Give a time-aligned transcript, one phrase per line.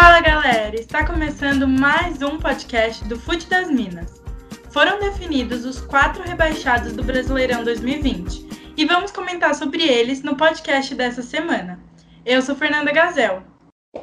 [0.00, 4.22] Fala galera, está começando mais um podcast do Fute das Minas.
[4.70, 10.94] Foram definidos os quatro rebaixados do Brasileirão 2020 e vamos comentar sobre eles no podcast
[10.94, 11.78] dessa semana.
[12.24, 13.42] Eu sou Fernanda Gazel.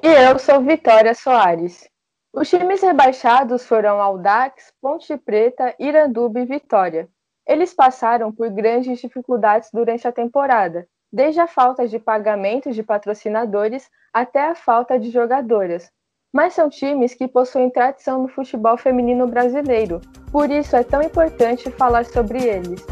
[0.04, 1.89] E eu sou Vitória Soares.
[2.32, 7.09] Os times rebaixados foram Aldax, Ponte Preta, Iranduba e Vitória.
[7.47, 13.89] Eles passaram por grandes dificuldades durante a temporada, desde a falta de pagamentos de patrocinadores
[14.13, 15.91] até a falta de jogadoras.
[16.33, 20.01] Mas são times que possuem tradição no futebol feminino brasileiro,
[20.32, 22.85] por isso é tão importante falar sobre eles.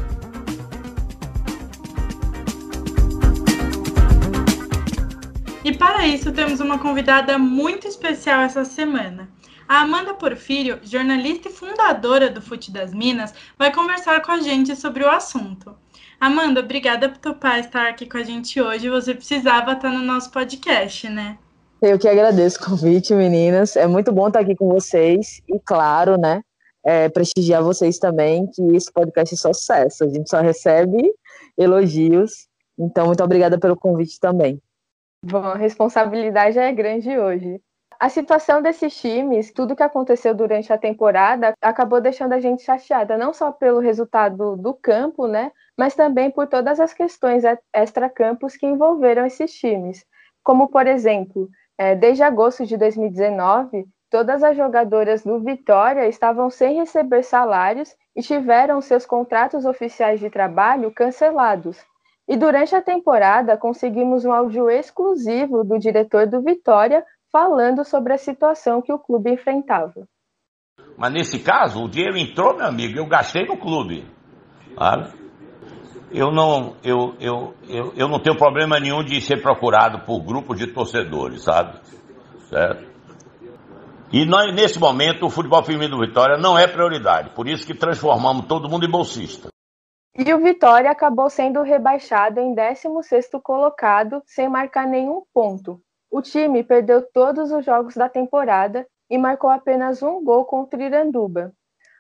[5.66, 9.28] E para isso temos uma convidada muito especial essa semana.
[9.68, 14.76] A Amanda Porfírio, jornalista e fundadora do Fute das Minas, vai conversar com a gente
[14.76, 15.76] sobre o assunto.
[16.20, 18.90] Amanda, obrigada por topar estar aqui com a gente hoje.
[18.90, 21.38] Você precisava estar no nosso podcast, né?
[21.82, 23.76] Eu que agradeço o convite, meninas.
[23.76, 26.42] É muito bom estar aqui com vocês e, claro, né,
[26.84, 30.04] é, prestigiar vocês também, que esse podcast é sucesso.
[30.04, 31.12] A gente só recebe
[31.58, 32.48] elogios.
[32.78, 34.62] Então, muito obrigada pelo convite também.
[35.24, 37.60] Bom, a responsabilidade é grande hoje.
[38.00, 43.18] A situação desses times, tudo que aconteceu durante a temporada, acabou deixando a gente chateada,
[43.18, 48.66] não só pelo resultado do campo, né, mas também por todas as questões extra-campos que
[48.66, 50.06] envolveram esses times.
[50.44, 56.76] Como, por exemplo, é, desde agosto de 2019, todas as jogadoras do Vitória estavam sem
[56.76, 61.78] receber salários e tiveram seus contratos oficiais de trabalho cancelados.
[62.28, 67.06] E durante a temporada, conseguimos um áudio exclusivo do diretor do Vitória
[67.36, 70.08] falando sobre a situação que o clube enfrentava.
[70.98, 74.08] Mas nesse caso, o dinheiro entrou, meu amigo, eu gastei no clube.
[74.74, 75.12] Sabe?
[76.12, 80.58] Eu não, eu, eu, eu, eu não tenho problema nenhum de ser procurado por grupos
[80.58, 81.78] de torcedores, sabe?
[82.48, 82.90] Certo?
[84.14, 87.32] E nós, nesse momento, o futebol feminino do Vitória não é prioridade.
[87.32, 89.50] Por isso que transformamos todo mundo em bolsista.
[90.18, 95.82] E o Vitória acabou sendo rebaixado em 16º colocado, sem marcar nenhum ponto.
[96.16, 100.82] O time perdeu todos os jogos da temporada e marcou apenas um gol contra o
[100.82, 101.52] Iranduba.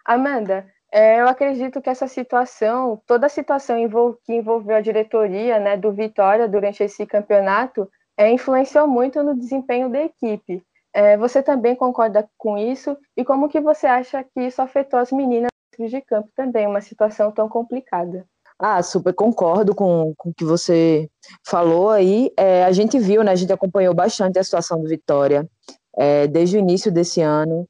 [0.05, 3.75] Amanda, é, eu acredito que essa situação, toda a situação
[4.23, 9.89] que envolveu a diretoria né, do Vitória durante esse campeonato, é, influenciou muito no desempenho
[9.89, 10.63] da equipe.
[10.93, 12.97] É, você também concorda com isso?
[13.17, 17.33] E como que você acha que isso afetou as meninas de campo também, uma situação
[17.33, 18.25] tão complicada?
[18.57, 21.09] Ah, super concordo com, com o que você
[21.45, 22.31] falou aí.
[22.37, 23.31] É, a gente viu, né?
[23.31, 25.47] A gente acompanhou bastante a situação do Vitória
[25.97, 27.67] é, desde o início desse ano.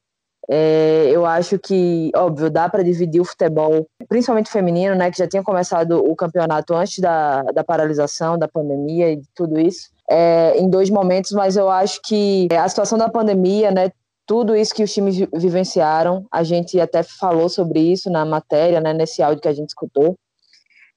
[0.47, 5.09] É, eu acho que, óbvio, dá para dividir o futebol, principalmente feminino, né?
[5.09, 9.89] Que já tinha começado o campeonato antes da, da paralisação, da pandemia e tudo isso,
[10.07, 13.91] é, em dois momentos, mas eu acho que a situação da pandemia, né?
[14.27, 18.91] Tudo isso que os times vivenciaram, a gente até falou sobre isso na matéria, né,
[18.91, 20.15] nesse áudio que a gente escutou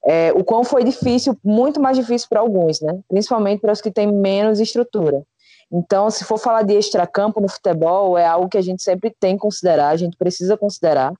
[0.09, 2.99] é, o quão foi difícil, muito mais difícil para alguns, né?
[3.07, 5.23] Principalmente para os que têm menos estrutura.
[5.71, 9.35] Então, se for falar de extracampo no futebol, é algo que a gente sempre tem
[9.35, 11.13] que considerar, a gente precisa considerar.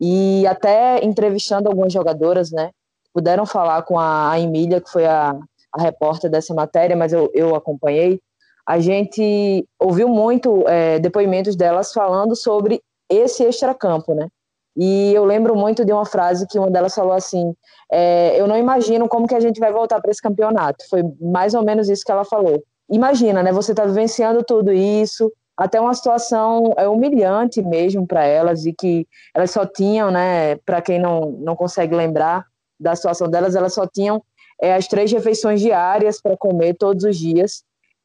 [0.00, 2.70] E até entrevistando algumas jogadoras, né?
[3.12, 5.36] Puderam falar com a, Emília, que foi a,
[5.72, 8.20] a repórter dessa matéria, mas eu, eu acompanhei.
[8.64, 14.28] A gente ouviu muito é, depoimentos delas falando sobre esse extracampo, né?
[14.76, 17.54] E eu lembro muito de uma frase que uma delas falou assim:
[17.90, 20.84] é, Eu não imagino como que a gente vai voltar para esse campeonato.
[20.88, 22.62] Foi mais ou menos isso que ela falou.
[22.90, 23.52] Imagina, né?
[23.52, 29.06] Você está vivenciando tudo isso, até uma situação é humilhante mesmo para elas e que
[29.34, 30.56] elas só tinham, né?
[30.56, 32.44] Para quem não, não consegue lembrar
[32.80, 34.22] da situação delas, elas só tinham
[34.60, 37.62] é, as três refeições diárias para comer todos os dias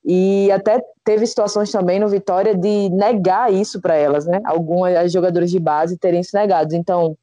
[0.10, 4.40] e até teve situações também no Vitória de negar isso para elas, né?
[4.46, 6.74] Algumas jogadoras de base terem se negado.
[6.74, 7.18] Então,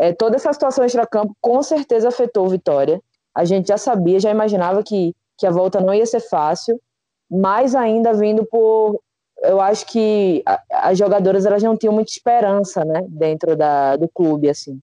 [0.00, 3.02] é, toda essa situação extra-campo com certeza afetou o Vitória.
[3.34, 6.80] A gente já sabia, já imaginava que, que a volta não ia ser fácil,
[7.30, 8.98] mais ainda vindo por.
[9.42, 14.48] Eu acho que as jogadoras elas não tinham muita esperança, né, dentro da, do clube,
[14.48, 14.80] assim.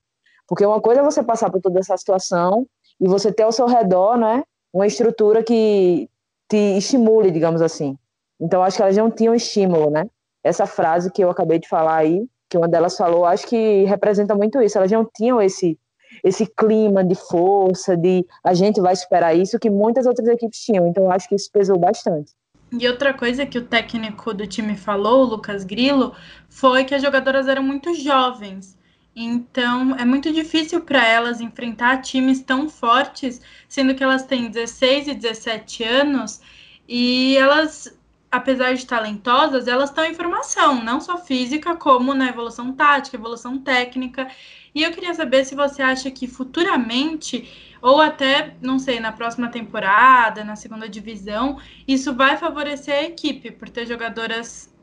[0.48, 2.68] Porque uma coisa é você passar por toda essa situação
[3.02, 6.08] e você ter ao seu redor, né, uma estrutura que
[6.50, 7.96] te estimule, digamos assim.
[8.40, 10.06] Então, acho que elas não tinham estímulo, né?
[10.44, 14.34] Essa frase que eu acabei de falar aí, que uma delas falou, acho que representa
[14.34, 14.78] muito isso.
[14.78, 15.78] Elas não tinham esse
[16.24, 20.88] esse clima de força, de a gente vai superar isso, que muitas outras equipes tinham.
[20.88, 22.34] Então, acho que isso pesou bastante.
[22.72, 26.14] E outra coisa que o técnico do time falou, o Lucas Grilo,
[26.48, 28.78] foi que as jogadoras eram muito jovens.
[29.22, 35.10] Então, é muito difícil para elas enfrentar times tão fortes, sendo que elas têm 16
[35.10, 36.42] e 17 anos,
[36.88, 38.00] e elas
[38.32, 43.58] apesar de talentosas, elas estão em formação, não só física, como na evolução tática, evolução
[43.58, 44.30] técnica.
[44.74, 47.50] E eu queria saber se você acha que futuramente,
[47.82, 53.52] ou até, não sei, na próxima temporada, na segunda divisão, isso vai favorecer a equipe,
[53.52, 54.74] por ter jogadoras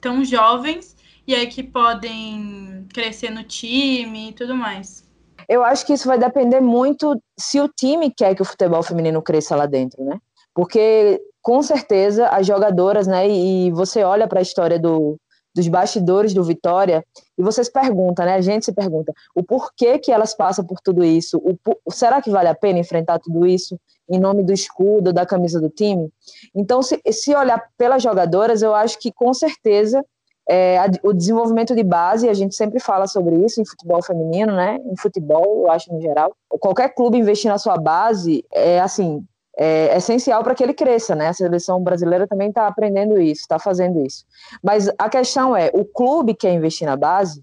[0.00, 0.96] tão jovens
[1.28, 5.06] e aí que podem crescer no time e tudo mais.
[5.46, 9.20] Eu acho que isso vai depender muito se o time quer que o futebol feminino
[9.20, 10.18] cresça lá dentro, né?
[10.54, 13.28] Porque com certeza as jogadoras, né?
[13.28, 15.18] E você olha para a história do,
[15.54, 17.04] dos bastidores do Vitória
[17.36, 18.34] e você se pergunta, né?
[18.34, 21.36] A gente se pergunta o porquê que elas passam por tudo isso.
[21.38, 23.78] O, será que vale a pena enfrentar tudo isso
[24.08, 26.10] em nome do escudo, da camisa do time?
[26.54, 30.02] Então, se, se olhar pelas jogadoras, eu acho que com certeza
[30.50, 34.78] é, o desenvolvimento de base, a gente sempre fala sobre isso em futebol feminino, né?
[34.86, 36.34] Em futebol, eu acho no geral.
[36.48, 39.22] Qualquer clube investir na sua base é assim,
[39.58, 41.28] é essencial para que ele cresça, né?
[41.28, 44.24] A seleção brasileira também está aprendendo isso, está fazendo isso.
[44.62, 47.42] Mas a questão é, o clube quer investir na base,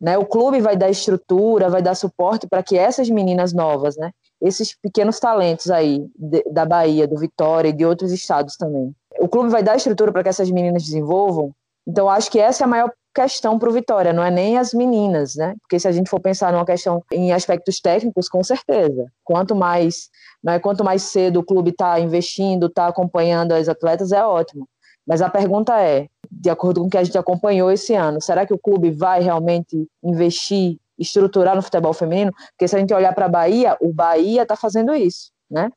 [0.00, 0.16] né?
[0.16, 4.12] O clube vai dar estrutura, vai dar suporte para que essas meninas novas, né?
[4.40, 8.94] Esses pequenos talentos aí de, da Bahia, do Vitória e de outros estados também.
[9.18, 11.52] O clube vai dar estrutura para que essas meninas desenvolvam.
[11.86, 14.74] Então, acho que essa é a maior questão para o Vitória, não é nem as
[14.74, 15.54] meninas, né?
[15.62, 19.06] Porque se a gente for pensar numa questão em aspectos técnicos, com certeza.
[19.24, 20.10] Quanto mais,
[20.44, 24.68] né, quanto mais cedo o clube está investindo, está acompanhando as atletas, é ótimo.
[25.06, 28.44] Mas a pergunta é, de acordo com o que a gente acompanhou esse ano, será
[28.44, 32.32] que o clube vai realmente investir, estruturar no futebol feminino?
[32.50, 35.70] Porque se a gente olhar para a Bahia, o Bahia está fazendo isso, né?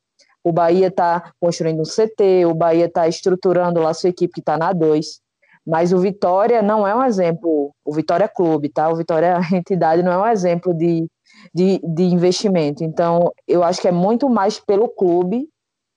[0.44, 4.57] O Bahia está construindo um CT, o Bahia está estruturando lá sua equipe que está
[4.57, 5.21] na 2.
[5.65, 8.89] Mas o Vitória não é um exemplo, o Vitória Clube, tá?
[8.89, 11.07] O Vitória Entidade não é um exemplo de,
[11.53, 12.83] de, de investimento.
[12.83, 15.47] Então, eu acho que é muito mais pelo clube.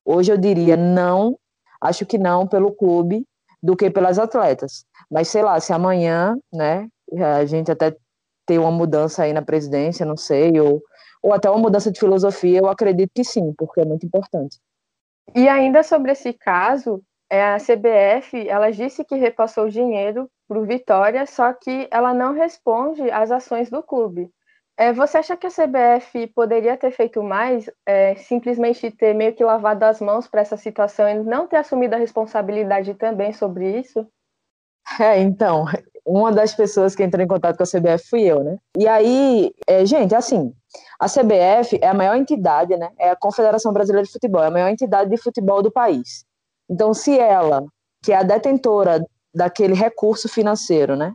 [0.04, 1.38] Hoje eu diria não,
[1.80, 3.24] acho que não pelo clube
[3.62, 4.84] do que pelas atletas.
[5.10, 7.96] Mas sei lá, se amanhã, né, a gente até
[8.46, 10.82] ter uma mudança aí na presidência, não sei, ou,
[11.22, 14.58] ou até uma mudança de filosofia, eu acredito que sim, porque é muito importante.
[15.34, 17.00] E ainda sobre esse caso,
[17.40, 23.10] a CBF ela disse que repassou dinheiro para o Vitória, só que ela não responde
[23.10, 24.28] às ações do clube.
[24.76, 29.44] É, você acha que a CBF poderia ter feito mais, é, simplesmente ter meio que
[29.44, 34.06] lavado as mãos para essa situação e não ter assumido a responsabilidade também sobre isso?
[34.98, 35.66] É, então,
[36.04, 38.56] uma das pessoas que entrou em contato com a CBF fui eu, né?
[38.76, 40.52] E aí, é, gente, assim,
[40.98, 42.90] a CBF é a maior entidade, né?
[42.98, 46.24] É a Confederação Brasileira de Futebol, é a maior entidade de futebol do país.
[46.72, 47.66] Então, se ela,
[48.02, 49.04] que é a detentora
[49.34, 51.12] daquele recurso financeiro, né,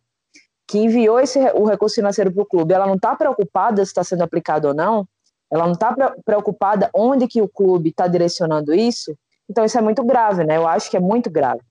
[0.68, 4.04] que enviou esse, o recurso financeiro para o clube, ela não está preocupada se está
[4.04, 5.07] sendo aplicado ou não,
[5.51, 9.18] ela não está preocupada onde que o clube está direcionando isso,
[9.50, 10.57] então isso é muito grave, né?
[10.57, 11.62] Eu acho que é muito grave.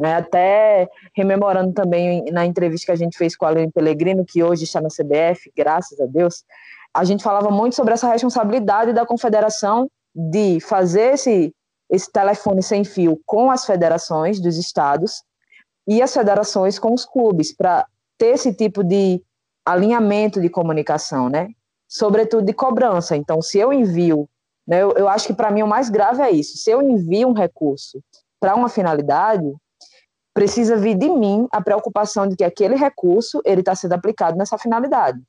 [0.00, 0.16] Né?
[0.16, 4.64] Até rememorando também na entrevista que a gente fez com a Aline Pellegrino, que hoje
[4.64, 6.42] está na CBF, graças a Deus,
[6.92, 11.52] a gente falava muito sobre essa responsabilidade da confederação de fazer esse,
[11.90, 15.22] esse telefone sem fio com as federações dos estados
[15.86, 17.86] e as federações com os clubes, para
[18.18, 19.22] ter esse tipo de
[19.64, 21.48] alinhamento de comunicação, né?
[21.88, 23.16] Sobretudo de cobrança.
[23.16, 24.28] Então, se eu envio,
[24.66, 26.58] né, eu, eu acho que para mim o mais grave é isso.
[26.58, 28.02] Se eu envio um recurso
[28.38, 29.50] para uma finalidade,
[30.34, 34.58] precisa vir de mim a preocupação de que aquele recurso ele está sendo aplicado nessa
[34.58, 35.20] finalidade.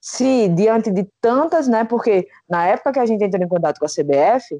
[0.00, 1.84] Se diante de tantas, né?
[1.84, 4.58] Porque na época que a gente entrou em contato com a CBF,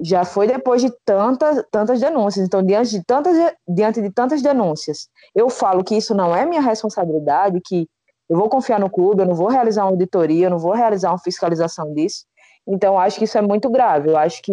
[0.00, 2.46] já foi depois de tantas, tantas denúncias.
[2.46, 6.60] Então, diante de tantas, diante de tantas denúncias, eu falo que isso não é minha
[6.60, 7.88] responsabilidade, que
[8.28, 11.10] eu vou confiar no clube, eu não vou realizar uma auditoria, eu não vou realizar
[11.10, 12.24] uma fiscalização disso.
[12.66, 14.10] Então, acho que isso é muito grave.
[14.10, 14.52] Eu acho que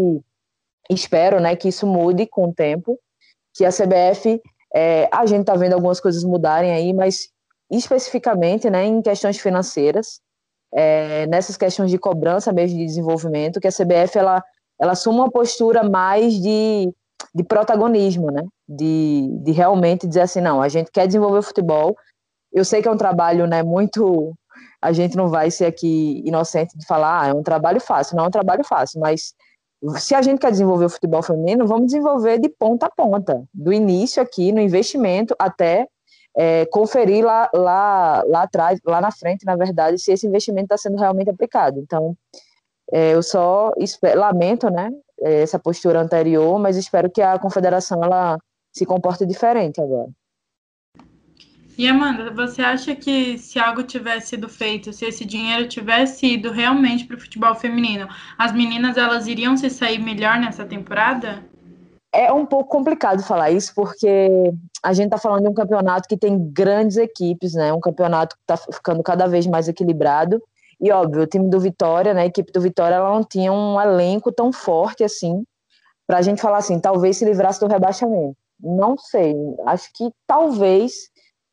[0.90, 2.98] espero, né, que isso mude com o tempo,
[3.54, 4.42] que a CBF,
[4.74, 7.30] é, a gente está vendo algumas coisas mudarem aí, mas
[7.70, 10.22] especificamente, né, em questões financeiras,
[10.74, 14.44] é, nessas questões de cobrança mesmo de desenvolvimento, que a CBF ela
[14.80, 16.92] ela assume uma postura mais de,
[17.34, 18.44] de protagonismo, né?
[18.68, 21.96] De, de realmente dizer assim, não, a gente quer desenvolver o futebol.
[22.52, 24.34] Eu sei que é um trabalho, né, muito
[24.82, 28.26] a gente não vai ser aqui inocente de falar, ah, é um trabalho fácil, não
[28.26, 29.34] é um trabalho fácil, mas
[29.98, 33.74] se a gente quer desenvolver o futebol feminino, vamos desenvolver de ponta a ponta, do
[33.74, 35.88] início aqui no investimento até
[36.38, 40.78] é, conferir lá, lá, lá atrás, lá na frente, na verdade, se esse investimento está
[40.78, 41.80] sendo realmente aplicado.
[41.80, 42.16] Então,
[42.92, 48.04] é, eu só espero, lamento, né, é, essa postura anterior, mas espero que a confederação
[48.04, 48.38] ela
[48.74, 50.10] se comporte diferente agora.
[51.78, 56.50] E Amanda, você acha que se algo tivesse sido feito, se esse dinheiro tivesse ido
[56.50, 61.44] realmente para o futebol feminino, as meninas elas iriam se sair melhor nessa temporada?
[62.16, 66.16] é um pouco complicado falar isso, porque a gente está falando de um campeonato que
[66.16, 67.74] tem grandes equipes, né?
[67.74, 70.42] Um campeonato que está ficando cada vez mais equilibrado.
[70.80, 72.22] E óbvio, o time do Vitória, né?
[72.22, 75.44] A equipe do Vitória, ela não tinha um elenco tão forte assim,
[76.08, 78.36] para a gente falar assim, talvez se livrasse do rebaixamento.
[78.60, 81.10] Não sei, acho que talvez,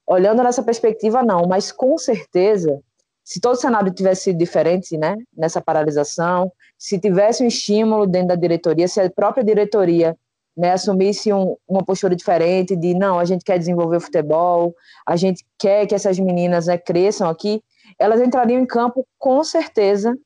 [0.07, 2.81] olhando nessa perspectiva, não, mas com certeza,
[3.25, 5.17] se todo o cenário tivesse sido diferente, né?
[5.37, 10.17] Nessa paralisação, se tivesse um estímulo dentro da diretoria, se a própria diretoria
[10.57, 14.75] né, assumisse um, uma postura diferente de não, a gente quer desenvolver o futebol,
[15.07, 17.63] a gente quer que essas meninas né, cresçam aqui,
[17.99, 20.17] elas entrariam em campo com certeza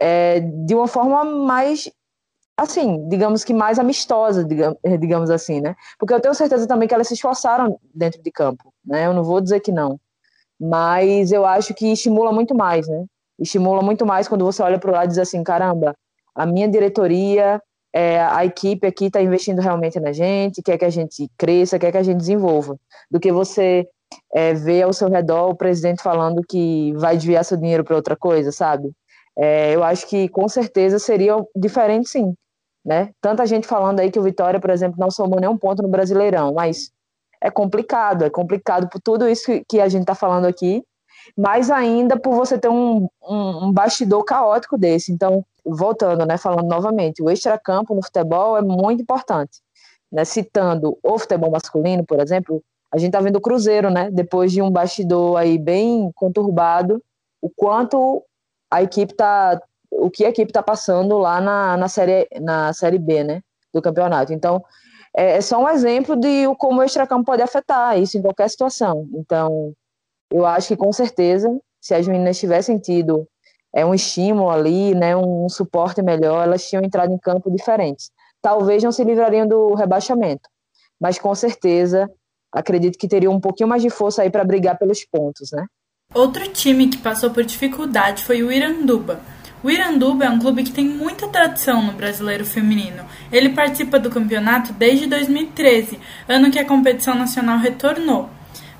[0.00, 1.90] é, de uma forma mais
[2.56, 5.76] assim, digamos que mais amistosa, digamos, digamos assim, né?
[5.98, 9.06] Porque eu tenho certeza também que elas se esforçaram dentro de campo, né?
[9.06, 10.00] Eu não vou dizer que não,
[10.58, 13.04] mas eu acho que estimula muito mais, né?
[13.38, 15.94] Estimula muito mais quando você olha para o lado e diz assim, caramba,
[16.34, 17.60] a minha diretoria
[17.96, 21.90] é, a equipe aqui está investindo realmente na gente, quer que a gente cresça, quer
[21.90, 22.76] que a gente desenvolva,
[23.10, 23.88] do que você
[24.34, 28.14] é, ver ao seu redor o presidente falando que vai desviar seu dinheiro para outra
[28.14, 28.92] coisa, sabe?
[29.34, 32.34] É, eu acho que com certeza seria diferente, sim.
[32.84, 33.12] Né?
[33.18, 36.52] Tanta gente falando aí que o Vitória, por exemplo, não somou nenhum ponto no Brasileirão,
[36.52, 36.90] mas
[37.40, 40.84] é complicado, é complicado por tudo isso que a gente está falando aqui,
[41.34, 45.10] mais ainda por você ter um, um, um bastidor caótico desse.
[45.10, 49.60] Então, voltando, né, falando novamente, o extracampo no futebol é muito importante.
[50.10, 54.52] Né, citando o futebol masculino, por exemplo, a gente está vendo o Cruzeiro, né, depois
[54.52, 57.02] de um bastidor aí bem conturbado,
[57.42, 58.22] o quanto
[58.70, 62.98] a equipe está, o que a equipe está passando lá na, na, série, na série
[62.98, 63.42] B, né,
[63.74, 64.32] do campeonato.
[64.32, 64.62] Então,
[65.16, 69.08] é, é só um exemplo de como o extracampo pode afetar isso em qualquer situação.
[69.14, 69.72] Então,
[70.30, 73.26] eu acho que com certeza, se as meninas tivessem tido
[73.76, 78.10] é um estímulo ali, né, um suporte melhor, elas tinham entrado em campo diferentes.
[78.40, 80.48] Talvez não se livrariam do rebaixamento,
[80.98, 82.10] mas com certeza
[82.50, 85.66] acredito que teriam um pouquinho mais de força aí para brigar pelos pontos, né?
[86.14, 89.20] Outro time que passou por dificuldade foi o Iranduba.
[89.62, 93.04] O Iranduba é um clube que tem muita tradição no brasileiro feminino.
[93.30, 98.30] Ele participa do campeonato desde 2013, ano que a competição nacional retornou.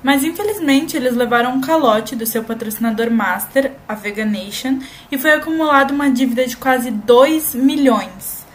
[0.03, 4.79] Mas infelizmente eles levaram um calote do seu patrocinador master, a Veganation,
[5.11, 8.45] e foi acumulada uma dívida de quase 2 milhões.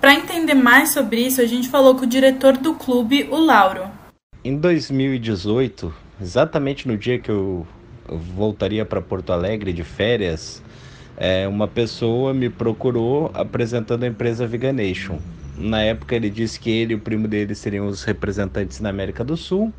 [0.00, 3.84] Para entender mais sobre isso, a gente falou com o diretor do clube, o Lauro.
[4.44, 7.66] Em 2018, exatamente no dia que eu
[8.08, 10.62] voltaria para Porto Alegre de férias,
[11.16, 15.18] é, uma pessoa me procurou apresentando a empresa Veganation.
[15.56, 19.22] Na época ele disse que ele e o primo dele seriam os representantes na América
[19.22, 19.70] do Sul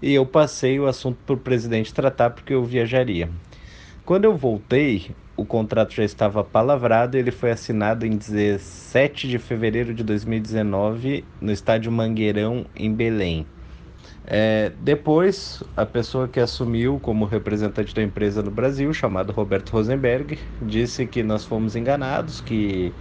[0.00, 3.28] e eu passei o assunto para o presidente tratar porque eu viajaria.
[4.04, 9.38] Quando eu voltei, o contrato já estava palavrado e ele foi assinado em 17 de
[9.38, 13.46] fevereiro de 2019 no estádio Mangueirão, em Belém.
[14.24, 20.38] É, depois, a pessoa que assumiu como representante da empresa no Brasil, chamado Roberto Rosenberg,
[20.60, 22.92] disse que nós fomos enganados, que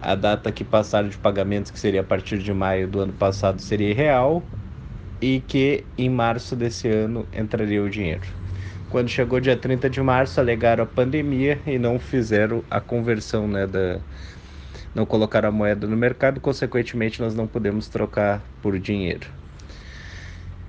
[0.00, 3.60] a data que passaram de pagamentos, que seria a partir de maio do ano passado,
[3.60, 4.42] seria real
[5.20, 8.26] e que em março desse ano entraria o dinheiro.
[8.88, 13.66] Quando chegou dia 30 de março, alegaram a pandemia e não fizeram a conversão, né,
[13.66, 14.00] da
[14.94, 19.30] não colocaram a moeda no mercado, consequentemente nós não podemos trocar por dinheiro.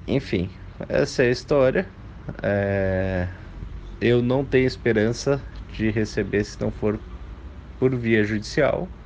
[0.08, 1.96] Enfim, essa é a história.
[2.42, 3.30] É...
[4.00, 7.04] Eu não tenho esperança de receber se não for
[7.80, 8.98] por via judicial,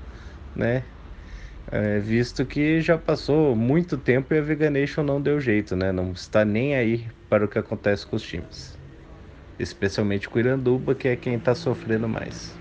[0.55, 0.90] né?
[1.71, 5.89] É, visto que já passou muito tempo e a Veganation não deu jeito, né?
[5.89, 8.77] Não está nem aí para o que acontece com os times.
[9.57, 12.53] Especialmente com o Iranduba, que é quem está sofrendo mais.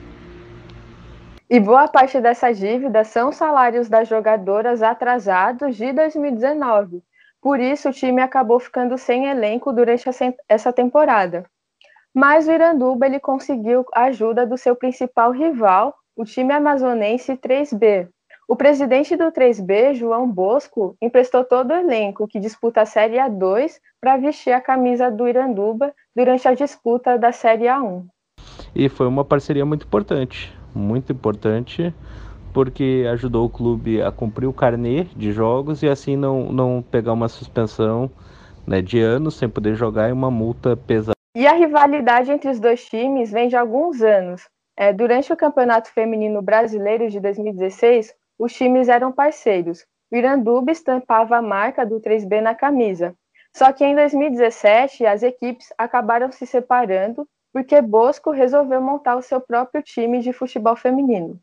[1.48, 7.02] E boa parte dessas dívidas são salários das jogadoras atrasados de 2019.
[7.42, 10.08] Por isso, o time acabou ficando sem elenco durante
[10.48, 11.44] essa temporada.
[12.14, 18.08] Mas o Iranduba ele conseguiu a ajuda do seu principal rival, o time amazonense 3B,
[18.50, 23.74] o presidente do 3B, João Bosco, emprestou todo o elenco que disputa a Série A2
[24.00, 28.06] para vestir a camisa do Iranduba durante a disputa da Série A1.
[28.74, 31.94] E foi uma parceria muito importante, muito importante,
[32.52, 37.12] porque ajudou o clube a cumprir o carnê de jogos e assim não, não pegar
[37.12, 38.10] uma suspensão
[38.66, 41.14] né, de anos sem poder jogar e uma multa pesada.
[41.36, 44.42] E a rivalidade entre os dois times vem de alguns anos.
[44.76, 49.84] É, durante o Campeonato Feminino Brasileiro de 2016, os times eram parceiros.
[50.10, 53.14] O Iranduba estampava a marca do 3B na camisa.
[53.54, 59.40] Só que em 2017 as equipes acabaram se separando porque Bosco resolveu montar o seu
[59.40, 61.38] próprio time de futebol feminino.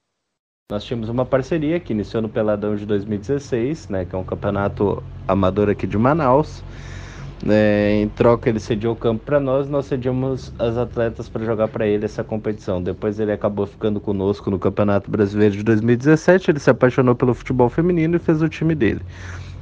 [0.71, 5.03] Nós tínhamos uma parceria que iniciou no Peladão de 2016, né, que é um campeonato
[5.27, 6.63] amador aqui de Manaus.
[7.45, 11.67] É, em troca, ele cediu o campo para nós, nós cedíamos as atletas para jogar
[11.67, 12.81] para ele essa competição.
[12.81, 16.51] Depois, ele acabou ficando conosco no Campeonato Brasileiro de 2017.
[16.51, 19.01] Ele se apaixonou pelo futebol feminino e fez o time dele,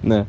[0.01, 0.25] né?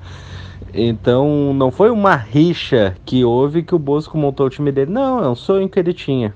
[0.74, 4.90] Então, não foi uma rixa que houve que o Bosco montou o time dele.
[4.90, 6.34] Não, é um sonho que ele tinha.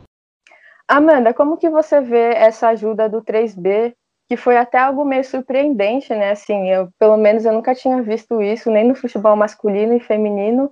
[0.87, 3.95] Amanda, como que você vê essa ajuda do 3B
[4.29, 6.31] que foi até algo meio surpreendente, né?
[6.31, 10.71] Assim, eu, pelo menos eu nunca tinha visto isso, nem no futebol masculino e feminino,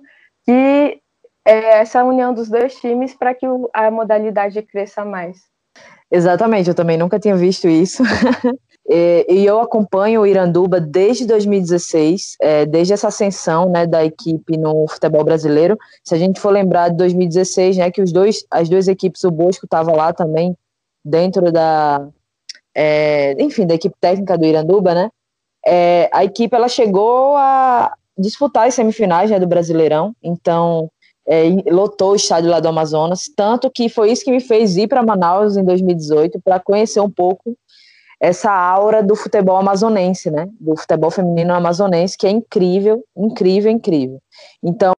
[0.49, 0.99] que
[1.45, 5.37] é essa união dos dois times para que a modalidade cresça mais.
[6.11, 8.01] Exatamente, eu também nunca tinha visto isso.
[8.89, 14.57] e, e, eu acompanho o Iranduba desde 2016, é, desde essa ascensão né, da equipe
[14.57, 15.77] no futebol brasileiro.
[16.03, 19.29] Se a gente for lembrar de 2016, né, que os dois, as duas equipes, o
[19.29, 20.57] Bosco estava lá também,
[21.05, 22.07] dentro da,
[22.73, 25.11] é, enfim, da equipe técnica do Iranduba, né?
[25.63, 30.89] É, a equipe ela chegou a disputar as semifinais né, do Brasileirão, então
[31.27, 34.87] é, lotou o estádio lá do Amazonas, tanto que foi isso que me fez ir
[34.87, 37.55] para Manaus em 2018 para conhecer um pouco
[38.19, 40.47] essa aura do futebol amazonense, né?
[40.59, 44.19] Do futebol feminino amazonense, que é incrível, incrível, incrível.
[44.61, 44.93] Então,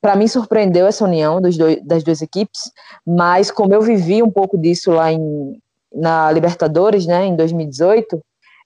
[0.00, 2.70] para mim surpreendeu essa união dois, das duas equipes,
[3.06, 5.58] mas como eu vivi um pouco disso lá em,
[5.92, 8.20] na Libertadores, né, em 2018,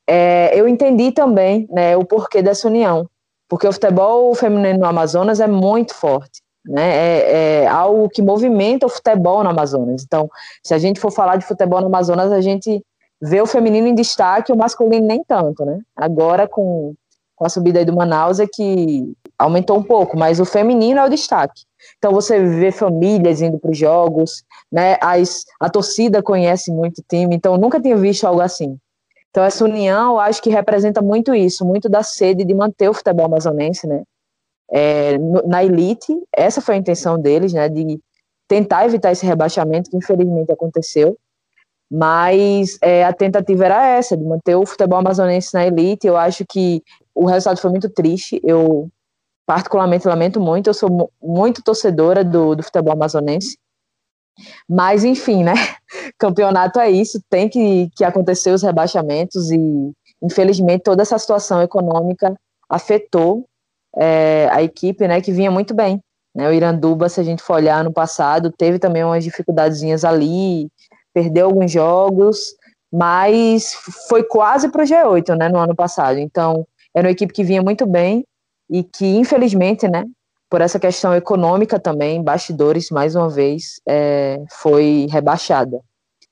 [0.07, 3.09] é, eu entendi também né, o porquê dessa união,
[3.55, 8.85] porque o futebol feminino no Amazonas é muito forte, né, é, é algo que movimenta
[8.85, 10.03] o futebol no Amazonas.
[10.03, 10.29] Então,
[10.61, 12.85] se a gente for falar de futebol no Amazonas, a gente
[13.23, 15.79] vê o feminino em destaque, o masculino nem tanto, né?
[15.95, 16.95] Agora com,
[17.37, 21.05] com a subida aí do Manaus é que aumentou um pouco, mas o feminino é
[21.05, 21.63] o destaque.
[21.97, 24.43] Então você vê famílias indo para os jogos,
[24.73, 24.97] né?
[25.01, 28.77] As, a torcida conhece muito o time, então nunca tinha visto algo assim.
[29.35, 32.95] Então essa união, eu acho que representa muito isso, muito da sede de manter o
[32.95, 34.05] futebol amazonense, né?
[34.70, 37.68] É, na elite, essa foi a intenção deles, né?
[37.68, 37.99] De
[38.47, 41.18] tentar evitar esse rebaixamento que infelizmente aconteceu.
[41.90, 46.07] Mas é, a tentativa era essa, de manter o futebol amazonense na elite.
[46.07, 46.81] Eu acho que
[47.12, 48.40] o resultado foi muito triste.
[48.44, 48.88] Eu
[49.44, 53.59] particularmente lamento muito, eu sou muito torcedora do, do futebol amazonense.
[54.68, 55.55] Mas, enfim, né?
[56.18, 59.59] Campeonato é isso, tem que, que acontecer os rebaixamentos e,
[60.23, 62.35] infelizmente, toda essa situação econômica
[62.68, 63.44] afetou
[63.97, 66.01] é, a equipe, né, que vinha muito bem.
[66.35, 66.49] Né?
[66.49, 70.68] O Iranduba, se a gente for olhar no passado, teve também umas dificuldadezinhas ali,
[71.12, 72.38] perdeu alguns jogos,
[72.92, 73.75] mas
[74.09, 76.18] foi quase para o G8, né, no ano passado.
[76.18, 78.25] Então, era uma equipe que vinha muito bem
[78.70, 80.05] e que, infelizmente, né,
[80.48, 85.80] por essa questão econômica também, bastidores, mais uma vez, é, foi rebaixada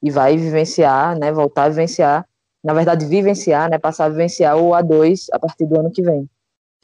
[0.02, 2.26] e vai vivenciar, né, voltar a vivenciar,
[2.62, 6.28] na verdade, vivenciar, né, passar a vivenciar o A2 a partir do ano que vem.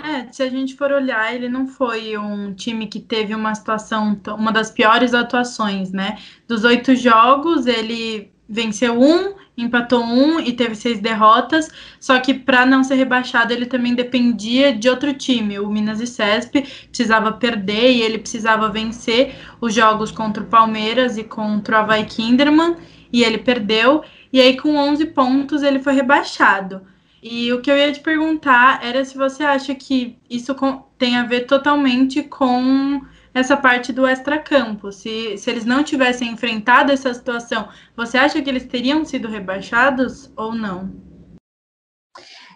[0.01, 4.21] É, se a gente for olhar, ele não foi um time que teve uma situação,
[4.29, 6.19] uma das piores atuações, né?
[6.47, 11.69] Dos oito jogos, ele venceu um empatou um e teve seis derrotas.
[12.01, 15.59] Só que para não ser rebaixado, ele também dependia de outro time.
[15.59, 21.19] O Minas e Cesp precisava perder e ele precisava vencer os jogos contra o Palmeiras
[21.19, 22.77] e contra o Havaí Kinderman.
[23.13, 24.03] E ele perdeu.
[24.33, 26.83] E aí, com 11 pontos, ele foi rebaixado.
[27.23, 30.55] E o que eu ia te perguntar era se você acha que isso
[30.97, 33.03] tem a ver totalmente com
[33.39, 34.93] essa parte do extracampo.
[34.93, 40.31] Se, se eles não tivessem enfrentado essa situação, você acha que eles teriam sido rebaixados
[40.37, 40.91] ou não?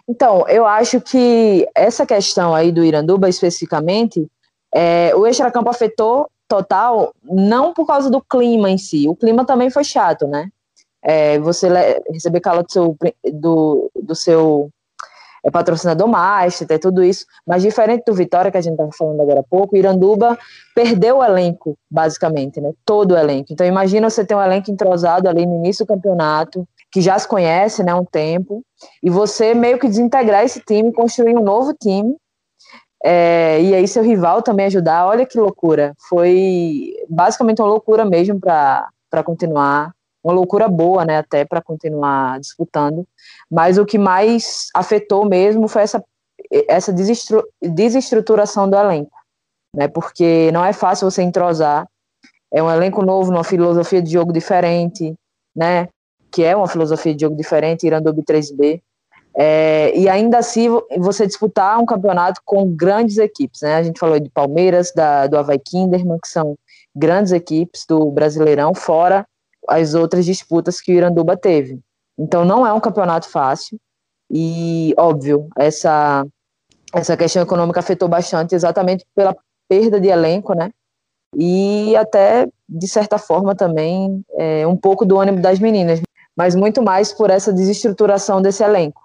[0.07, 4.27] Então, eu acho que essa questão aí do Iranduba especificamente,
[4.73, 9.07] é, o extracampo afetou total, não por causa do clima em si.
[9.07, 10.49] O clima também foi chato, né?
[11.01, 11.67] É, você
[12.11, 12.97] receber calor do seu,
[13.33, 14.69] do, do seu
[15.43, 17.25] é patrocinador master, é tudo isso.
[17.45, 20.37] Mas diferente do Vitória, que a gente estava falando agora há pouco, Iranduba
[20.73, 22.71] perdeu o elenco, basicamente, né?
[22.85, 23.51] Todo o elenco.
[23.51, 27.27] Então imagina você ter um elenco entrosado ali no início do campeonato, que já se
[27.27, 28.63] conhece, né, há um tempo,
[29.01, 32.15] e você meio que desintegrar esse time, construir um novo time,
[33.03, 35.07] é, e aí seu rival também ajudar.
[35.07, 35.93] Olha que loucura.
[36.07, 39.91] Foi basicamente uma loucura mesmo para continuar
[40.23, 43.05] uma loucura boa, né, até para continuar disputando.
[43.51, 46.03] Mas o que mais afetou mesmo foi essa,
[46.67, 49.11] essa desestru, desestruturação do elenco,
[49.75, 51.87] né, porque não é fácil você entrosar.
[52.51, 55.13] É um elenco novo, numa filosofia de jogo diferente,
[55.55, 55.89] né,
[56.31, 58.81] que é uma filosofia de jogo diferente, Irandubi 3B.
[59.35, 63.75] É, e ainda assim você disputar um campeonato com grandes equipes, né?
[63.75, 66.55] A gente falou de Palmeiras, da, do Havaí Kinderman, que são
[66.95, 69.25] grandes equipes do Brasileirão, fora
[69.69, 71.79] as outras disputas que o Iranduba teve.
[72.17, 73.79] Então não é um campeonato fácil
[74.31, 76.25] e óbvio essa
[76.93, 79.35] essa questão econômica afetou bastante exatamente pela
[79.67, 80.69] perda de elenco, né?
[81.35, 86.01] E até de certa forma também é, um pouco do ânimo das meninas,
[86.37, 89.01] mas muito mais por essa desestruturação desse elenco.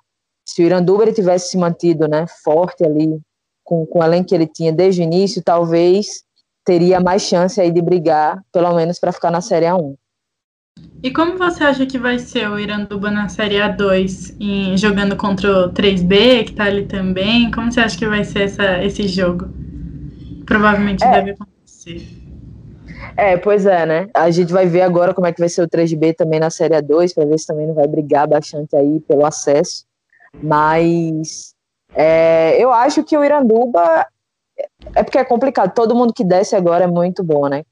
[0.47, 3.19] Se o Iranduba tivesse se mantido, né, forte ali
[3.65, 6.23] com, com o elenco que ele tinha desde o início, talvez
[6.65, 9.95] teria mais chance aí de brigar, pelo menos para ficar na Série A1.
[11.03, 15.67] E como você acha que vai ser o Iranduba na Série A2, em, jogando contra
[15.67, 17.51] o 3B, que está ali também?
[17.53, 19.49] Como você acha que vai ser essa, esse jogo?
[20.45, 21.11] Provavelmente é.
[21.11, 22.19] deve acontecer.
[23.17, 24.09] É, pois é, né?
[24.13, 26.75] A gente vai ver agora como é que vai ser o 3B também na Série
[26.75, 29.85] A2, para ver se também não vai brigar bastante aí pelo acesso.
[30.43, 31.55] Mas
[31.95, 34.07] é, eu acho que o Iranduba
[34.95, 35.75] é porque é complicado.
[35.75, 37.65] Todo mundo que desce agora é muito bom, né?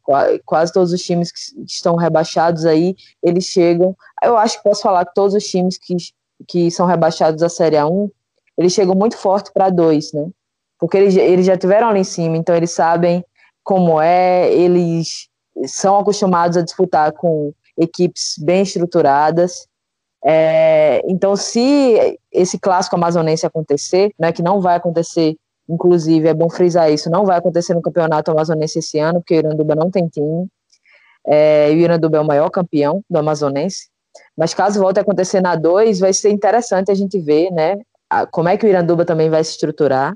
[0.45, 3.97] Quase todos os times que estão rebaixados aí, eles chegam.
[4.23, 5.97] Eu acho que posso falar que todos os times que,
[6.49, 8.11] que são rebaixados da Série A1,
[8.59, 10.29] eles chegam muito forte para dois, né?
[10.79, 13.25] Porque eles, eles já tiveram ali em cima, então eles sabem
[13.63, 15.29] como é, eles
[15.67, 19.67] são acostumados a disputar com equipes bem estruturadas.
[20.25, 25.37] É, então, se esse clássico amazonense acontecer, né, que não vai acontecer
[25.69, 29.39] Inclusive, é bom frisar isso, não vai acontecer no Campeonato Amazonense esse ano, porque o
[29.39, 30.47] Iranduba não tem time.
[31.27, 33.89] É, o Iranduba é o maior campeão do Amazonense.
[34.37, 37.77] Mas caso volte a acontecer na 2, vai ser interessante a gente ver, né,
[38.31, 40.15] como é que o Iranduba também vai se estruturar,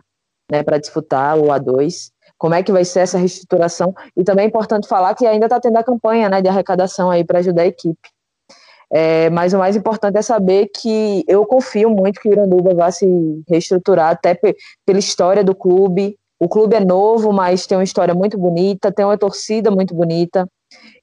[0.51, 4.49] né, para disputar o A2, como é que vai ser essa reestruturação, e também é
[4.49, 7.67] importante falar que ainda está tendo a campanha, né, de arrecadação aí para ajudar a
[7.67, 8.09] equipe.
[8.93, 12.91] É, mas o mais importante é saber que eu confio muito que o Iranduba vai
[12.91, 13.07] se
[13.49, 16.19] reestruturar, até pela história do clube.
[16.41, 20.49] O clube é novo, mas tem uma história muito bonita, tem uma torcida muito bonita,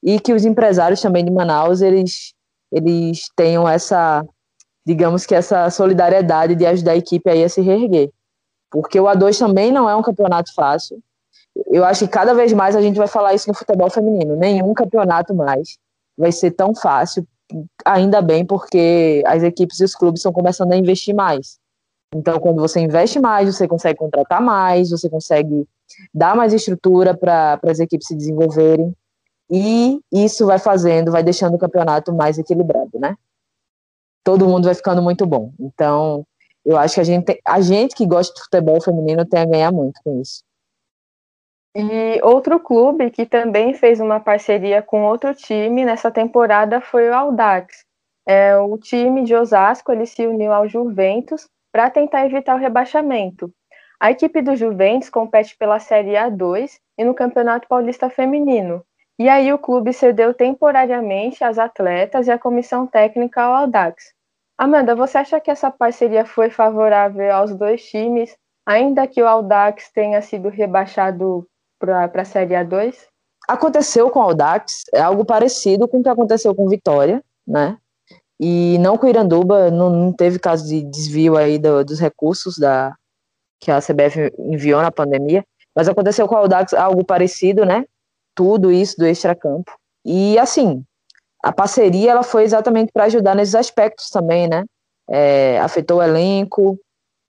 [0.04, 2.34] e que os empresários também de Manaus, eles,
[2.72, 4.26] eles tenham essa,
[4.86, 8.10] digamos que essa solidariedade de ajudar a equipe aí a se reerguer.
[8.70, 11.00] Porque o A2 também não é um campeonato fácil.
[11.68, 14.36] Eu acho que cada vez mais a gente vai falar isso no futebol feminino.
[14.36, 15.78] Nenhum campeonato mais
[16.18, 17.26] vai ser tão fácil
[17.86, 21.60] ainda bem, porque as equipes e os clubes estão começando a investir mais.
[22.14, 25.68] Então, quando você investe mais, você consegue contratar mais, você consegue
[26.14, 28.94] dar mais estrutura para as equipes se desenvolverem.
[29.50, 33.16] E isso vai fazendo, vai deixando o campeonato mais equilibrado, né?
[34.24, 35.54] Todo mundo vai ficando muito bom.
[35.60, 36.26] Então,
[36.66, 39.72] eu acho que a gente, a gente que gosta de futebol feminino tem a ganhar
[39.72, 40.44] muito com isso.
[41.80, 47.14] E outro clube que também fez uma parceria com outro time nessa temporada foi o
[47.14, 47.86] Audax.
[48.28, 53.52] É, o time de Osasco ele se uniu ao Juventus para tentar evitar o rebaixamento.
[54.00, 58.84] A equipe do Juventus compete pela Série A2 e no Campeonato Paulista Feminino.
[59.20, 64.16] E aí o clube cedeu temporariamente as atletas e a comissão técnica ao Audax.
[64.58, 68.36] Amanda, você acha que essa parceria foi favorável aos dois times,
[68.66, 71.48] ainda que o Audax tenha sido rebaixado
[71.80, 72.96] para a Série A2?
[73.48, 77.78] Aconteceu com o Audax, é algo parecido com o que aconteceu com Vitória, né?
[78.40, 82.58] E não com o Iranduba, não, não teve caso de desvio aí do, dos recursos
[82.58, 82.94] da,
[83.60, 85.44] que a CBF enviou na pandemia,
[85.76, 87.86] mas aconteceu com o Audax algo parecido, né?
[88.36, 89.72] Tudo isso do extracampo.
[90.06, 90.84] E assim,
[91.44, 94.64] a parceria ela foi exatamente para ajudar nesses aspectos também, né?
[95.10, 96.78] É, afetou o elenco,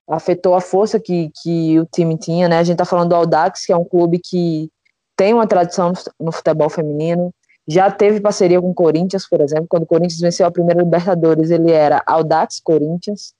[0.09, 2.59] afetou a força que, que o time tinha, né?
[2.59, 4.71] A gente está falando do Audax, que é um clube que
[5.17, 7.33] tem uma tradição no futebol feminino,
[7.67, 11.51] já teve parceria com o Corinthians, por exemplo, quando o Corinthians venceu a primeira Libertadores,
[11.51, 13.35] ele era Audax Corinthians.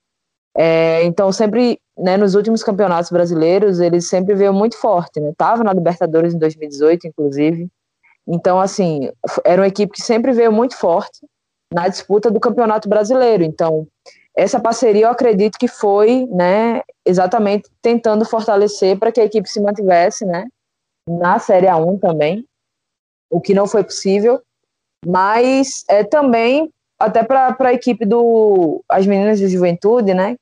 [0.55, 5.33] É, então, sempre, né, nos últimos campeonatos brasileiros, ele sempre veio muito forte, né?
[5.37, 7.69] Tava na Libertadores em 2018, inclusive.
[8.27, 9.11] Então, assim,
[9.45, 11.27] era uma equipe que sempre veio muito forte
[11.73, 13.43] na disputa do Campeonato Brasileiro.
[13.45, 13.87] Então,
[14.39, 19.61] essa parceria eu acredito que foi, né, exatamente tentando fortalecer para que a equipe se
[19.61, 20.47] mantivesse, né,
[21.09, 22.45] na Série A1 também,
[23.29, 24.41] o que não foi possível,
[25.05, 26.71] mas é também
[27.01, 30.37] até para a equipe do as meninas de Juventude, né,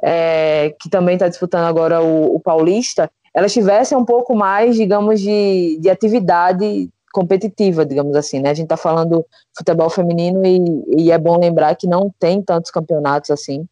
[0.00, 5.20] é, que também está disputando agora o, o Paulista, elas tivessem um pouco mais, digamos,
[5.20, 8.50] de, de atividade competitiva, digamos assim, né?
[8.50, 9.24] A gente está falando
[9.56, 10.58] futebol feminino e,
[10.98, 13.66] e, é bom lembrar que não tem tantos campeonatos assim,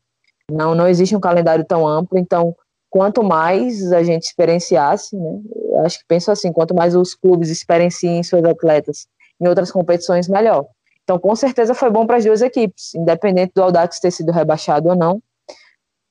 [0.48, 2.54] não, não existe um calendário tão amplo, então
[2.88, 5.40] quanto mais a gente experienciasse, né?
[5.84, 9.08] Acho que penso assim, quanto mais os clubes experienciem seus atletas
[9.40, 10.66] em outras competições, melhor.
[11.02, 14.88] Então, com certeza foi bom para as duas equipes, independente do Audax ter sido rebaixado
[14.88, 15.20] ou não.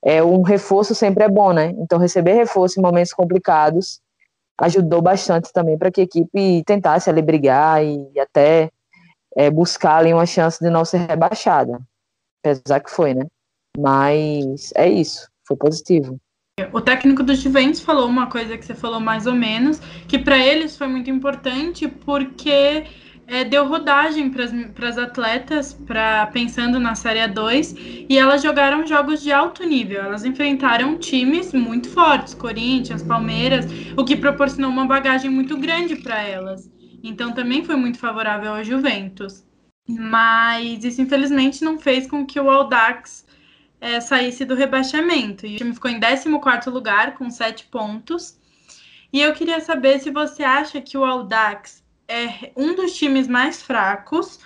[0.04, 1.72] É, um reforço sempre é bom, né?
[1.78, 4.00] Então, receber reforço em momentos complicados
[4.60, 8.70] ajudou bastante também para que a equipe tentasse ali brigar e até
[9.36, 11.80] é, buscar ali uma chance de não ser rebaixada.
[12.44, 13.26] Apesar que foi, né?
[13.78, 16.18] Mas é isso, foi positivo.
[16.72, 20.38] O técnico dos Juventus falou uma coisa que você falou mais ou menos, que para
[20.38, 22.84] eles foi muito importante porque
[23.32, 29.22] é, deu rodagem para as atletas, pra, pensando na Série A2, e elas jogaram jogos
[29.22, 30.02] de alto nível.
[30.02, 33.64] Elas enfrentaram times muito fortes, Corinthians, Palmeiras,
[33.96, 36.70] o que proporcionou uma bagagem muito grande para elas.
[37.02, 39.42] Então também foi muito favorável ao Juventus.
[39.88, 43.24] Mas isso infelizmente não fez com que o Audax
[43.80, 45.46] é, saísse do rebaixamento.
[45.46, 48.38] E o time ficou em 14 lugar, com 7 pontos.
[49.10, 51.81] E eu queria saber se você acha que o Audax
[52.12, 54.38] é um dos times mais fracos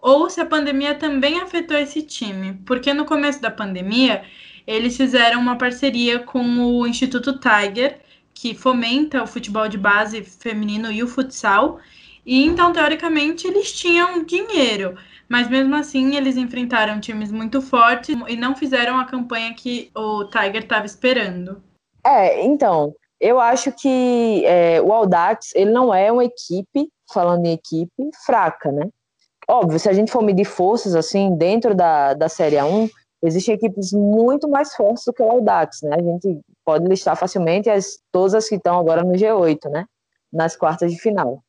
[0.00, 2.54] ou se a pandemia também afetou esse time.
[2.64, 4.22] Porque no começo da pandemia,
[4.66, 8.00] eles fizeram uma parceria com o Instituto Tiger,
[8.32, 11.80] que fomenta o futebol de base feminino e o futsal.
[12.24, 14.96] E então, teoricamente, eles tinham dinheiro.
[15.28, 20.24] Mas mesmo assim, eles enfrentaram times muito fortes e não fizeram a campanha que o
[20.26, 21.62] Tiger estava esperando.
[22.06, 27.52] É, então, eu acho que é, o Audax ele não é uma equipe, falando em
[27.52, 28.88] equipe, fraca, né?
[29.48, 32.90] Óbvio, se a gente for medir forças assim dentro da, da Série A1,
[33.22, 35.96] existem equipes muito mais fortes do que o Audax, né?
[35.98, 39.86] A gente pode listar facilmente as, todas as que estão agora no G8, né?
[40.32, 41.42] Nas quartas de final.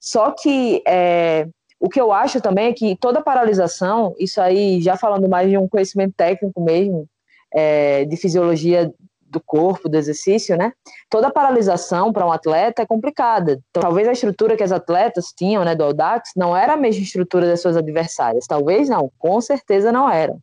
[0.00, 1.46] Só que é,
[1.78, 5.58] o que eu acho também é que toda paralisação, isso aí já falando mais de
[5.58, 7.06] um conhecimento técnico mesmo,
[7.54, 8.92] é, de fisiologia
[9.30, 10.72] do corpo, do exercício, né?
[11.10, 13.60] Toda paralisação para um atleta é complicada.
[13.70, 17.02] Então, talvez a estrutura que as atletas tinham, né, do Audax, não era a mesma
[17.02, 18.46] estrutura das suas adversárias.
[18.46, 20.40] Talvez não, com certeza não eram.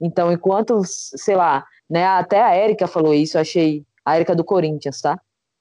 [0.00, 4.44] Então, enquanto, sei lá, né, até a Érica falou isso, eu achei, a Érica do
[4.44, 5.18] Corinthians, tá?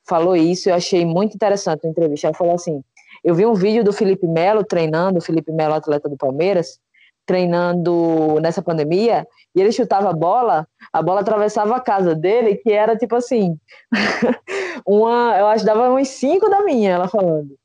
[0.07, 2.27] Falou isso, eu achei muito interessante a entrevista.
[2.27, 2.83] Ela falou assim:
[3.23, 6.79] eu vi um vídeo do Felipe Melo treinando, o Felipe Melo, atleta do Palmeiras,
[7.25, 12.71] treinando nessa pandemia, e ele chutava a bola, a bola atravessava a casa dele, que
[12.71, 13.57] era tipo assim,
[14.85, 17.55] uma, eu acho dava uns cinco da minha, ela falando.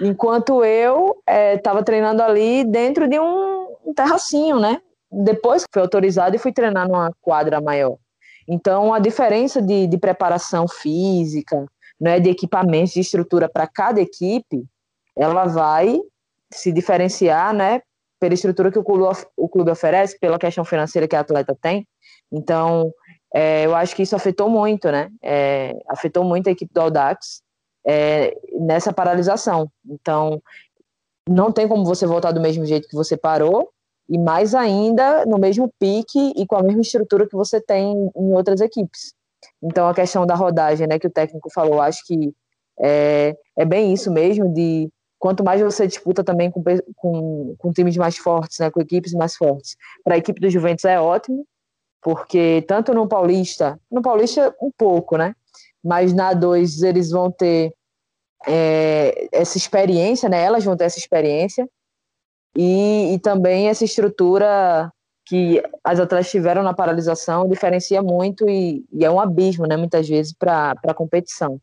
[0.00, 1.16] Enquanto eu
[1.54, 3.64] estava é, treinando ali dentro de um,
[3.94, 4.80] terracinho, né?
[5.10, 7.96] Depois fui autorizado e fui treinar numa quadra maior.
[8.46, 11.66] Então, a diferença de, de preparação física,
[12.00, 14.64] né, de equipamentos, de estrutura para cada equipe,
[15.16, 15.98] ela vai
[16.52, 17.80] se diferenciar, né,
[18.24, 19.04] pela estrutura que o clube,
[19.36, 21.86] o clube oferece, pela questão financeira que a atleta tem.
[22.32, 22.90] Então,
[23.34, 25.10] é, eu acho que isso afetou muito, né?
[25.22, 27.42] É, afetou muito a equipe do Audax
[27.86, 29.70] é, nessa paralisação.
[29.86, 30.40] Então,
[31.28, 33.68] não tem como você voltar do mesmo jeito que você parou,
[34.08, 38.32] e mais ainda no mesmo pique e com a mesma estrutura que você tem em
[38.32, 39.12] outras equipes.
[39.62, 42.32] Então, a questão da rodagem, né, que o técnico falou, acho que
[42.80, 44.88] é, é bem isso mesmo, de
[45.24, 46.62] quanto mais você disputa também com,
[46.96, 49.74] com, com times mais fortes, né, com equipes mais fortes.
[50.04, 51.46] Para a equipe do Juventus é ótimo,
[52.02, 55.34] porque tanto no Paulista, no Paulista um pouco, né,
[55.82, 57.72] mas na A2 eles vão ter
[58.46, 61.66] é, essa experiência, né, elas vão ter essa experiência,
[62.54, 64.92] e, e também essa estrutura
[65.24, 70.06] que as atletas tiveram na paralisação diferencia muito e, e é um abismo, né, muitas
[70.06, 71.58] vezes, para a competição.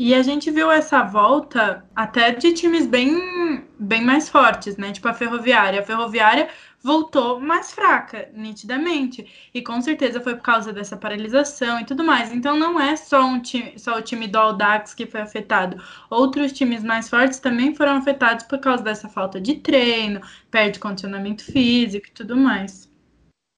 [0.00, 4.92] E a gente viu essa volta até de times bem, bem mais fortes, né?
[4.92, 5.80] Tipo a Ferroviária.
[5.80, 6.48] A Ferroviária
[6.80, 9.26] voltou mais fraca, nitidamente.
[9.52, 12.32] E com certeza foi por causa dessa paralisação e tudo mais.
[12.32, 15.82] Então não é só, um time, só o time do Aldax que foi afetado.
[16.08, 21.44] Outros times mais fortes também foram afetados por causa dessa falta de treino, perde condicionamento
[21.44, 22.88] físico e tudo mais.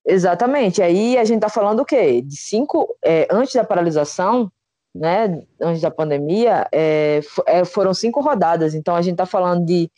[0.07, 0.81] Exatamente.
[0.81, 2.23] Aí a gente tá falando o quê?
[2.23, 2.97] De cinco.
[3.05, 4.51] É, antes da paralisação,
[4.95, 8.75] né, antes da pandemia, é, é, foram cinco rodadas.
[8.75, 9.91] Então a gente está falando de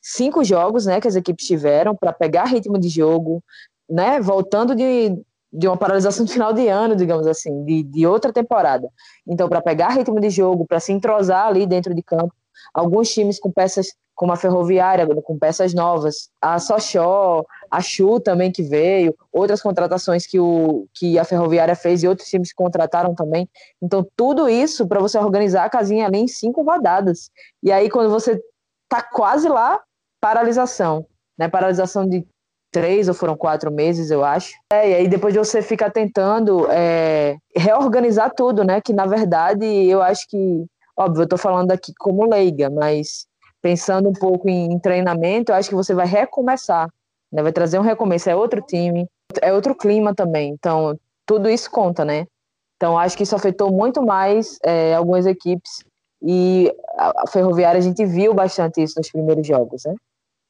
[0.00, 3.42] cinco jogos, né, que as equipes tiveram para pegar ritmo de jogo,
[3.88, 5.20] né, voltando de,
[5.52, 8.88] de uma paralisação de final de ano, digamos assim, de, de outra temporada.
[9.26, 12.34] Então, para pegar ritmo de jogo, para se entrosar ali dentro de campo,
[12.74, 18.52] alguns times com peças como a Ferroviária, com peças novas, a Sochó, a Chu também
[18.52, 23.48] que veio, outras contratações que, o, que a Ferroviária fez e outros times contrataram também.
[23.80, 27.30] Então, tudo isso para você organizar a casinha ali em cinco rodadas.
[27.62, 28.38] E aí, quando você
[28.90, 29.80] tá quase lá,
[30.20, 31.06] paralisação.
[31.38, 31.48] Né?
[31.48, 32.22] Paralisação de
[32.70, 34.52] três ou foram quatro meses, eu acho.
[34.70, 38.82] É, e aí depois você fica tentando é, reorganizar tudo, né?
[38.82, 43.29] Que na verdade eu acho que, óbvio, eu tô falando aqui como leiga, mas
[43.62, 46.88] pensando um pouco em, em treinamento, eu acho que você vai recomeçar,
[47.32, 47.42] né?
[47.42, 49.06] Vai trazer um recomeço, é outro time,
[49.40, 50.50] é outro clima também.
[50.50, 52.26] Então, tudo isso conta, né?
[52.76, 55.84] Então, acho que isso afetou muito mais é, algumas equipes
[56.22, 59.94] e a, a Ferroviária a gente viu bastante isso nos primeiros jogos, né?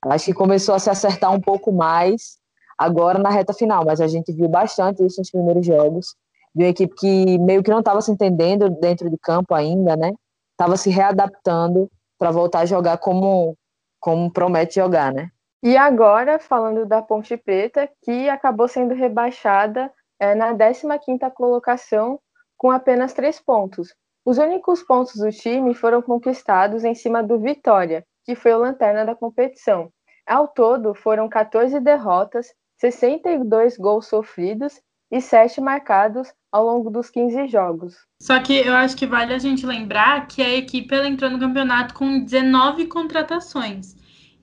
[0.07, 2.39] Acho que começou a se acertar um pouco mais
[2.79, 6.15] agora na reta final, mas a gente viu bastante isso nos primeiros jogos,
[6.55, 10.13] de uma equipe que meio que não estava se entendendo dentro de campo ainda, né?
[10.53, 11.91] Estava se readaptando
[12.21, 13.57] para voltar a jogar como,
[13.99, 15.31] como promete jogar, né?
[15.63, 22.21] E agora, falando da Ponte Preta, que acabou sendo rebaixada é, na 15ª colocação
[22.59, 23.95] com apenas três pontos.
[24.23, 29.05] Os únicos pontos do time foram conquistados em cima do Vitória, que foi o lanterna
[29.05, 29.91] da competição.
[30.27, 34.79] Ao todo, foram 14 derrotas, 62 gols sofridos
[35.11, 37.97] e 7 marcados ao longo dos 15 jogos.
[38.21, 41.95] Só que eu acho que vale a gente lembrar que a equipe entrou no campeonato
[41.95, 43.97] com 19 contratações.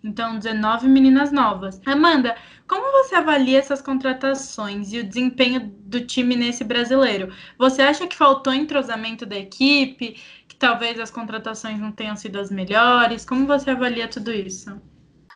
[0.04, 1.82] Então, 19 meninas novas.
[1.86, 2.36] Amanda,
[2.68, 7.34] como você avalia essas contratações e o desempenho do time nesse brasileiro?
[7.58, 10.16] Você acha que faltou entrosamento da equipe?
[10.48, 13.26] Que talvez as contratações não tenham sido as melhores?
[13.26, 14.80] Como você avalia tudo isso?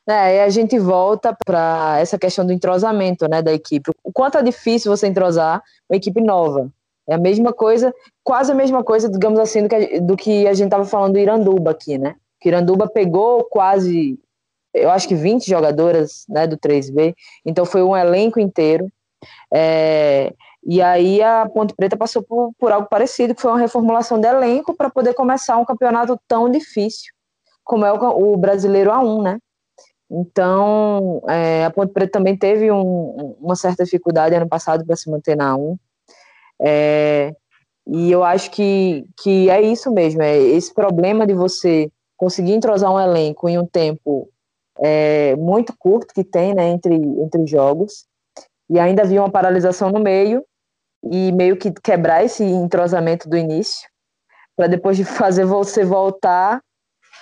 [0.07, 3.91] É, e a gente volta para essa questão do entrosamento né, da equipe.
[4.11, 6.69] O quanto é difícil você entrosar uma equipe nova.
[7.07, 7.93] É a mesma coisa,
[8.23, 11.19] quase a mesma coisa, digamos assim, do que, do que a gente estava falando do
[11.19, 12.15] Iranduba aqui, né?
[12.39, 14.19] Que Iranduba pegou quase
[14.73, 17.13] eu acho que 20 jogadoras né, do 3B,
[17.45, 18.89] então foi um elenco inteiro.
[19.53, 24.17] É, e aí a Ponte Preta passou por, por algo parecido, que foi uma reformulação
[24.19, 27.11] de elenco para poder começar um campeonato tão difícil
[27.63, 29.39] como é o, o Brasileiro A1, né?
[30.13, 35.09] Então, é, a Ponte Preta também teve um, uma certa dificuldade ano passado para se
[35.09, 35.77] manter na A1.
[36.61, 37.33] É,
[37.87, 42.93] e eu acho que, que é isso mesmo, é esse problema de você conseguir entrosar
[42.93, 44.29] um elenco em um tempo
[44.79, 48.05] é, muito curto que tem né, entre, entre jogos,
[48.69, 50.45] e ainda havia uma paralisação no meio,
[51.09, 53.89] e meio que quebrar esse entrosamento do início,
[54.55, 56.61] para depois de fazer você voltar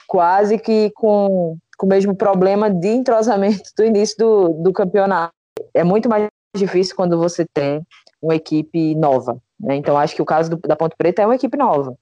[0.07, 5.33] quase que com, com o mesmo problema de entrosamento do início do, do campeonato.
[5.73, 7.81] É muito mais difícil quando você tem
[8.21, 9.41] uma equipe nova.
[9.57, 9.77] Né?
[9.77, 11.95] Então, acho que o caso do, da Ponte Preta é uma equipe nova.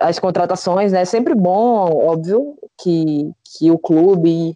[0.00, 1.02] As contratações, né?
[1.02, 4.54] É sempre bom, óbvio, que, que o clube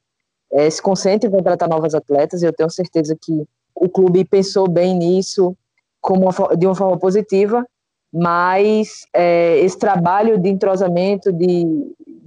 [0.53, 2.45] é, se concentre em contratar novas atletas.
[2.45, 5.57] Eu tenho certeza que o clube pensou bem nisso
[6.01, 7.67] como uma, de uma forma positiva,
[8.13, 11.67] mas é, esse trabalho de entrosamento, de,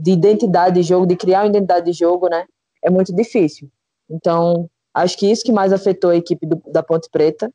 [0.01, 2.45] de identidade de jogo, de criar uma identidade de jogo, né,
[2.83, 3.69] é muito difícil.
[4.09, 7.51] Então, acho que isso que mais afetou a equipe do, da Ponte Preta.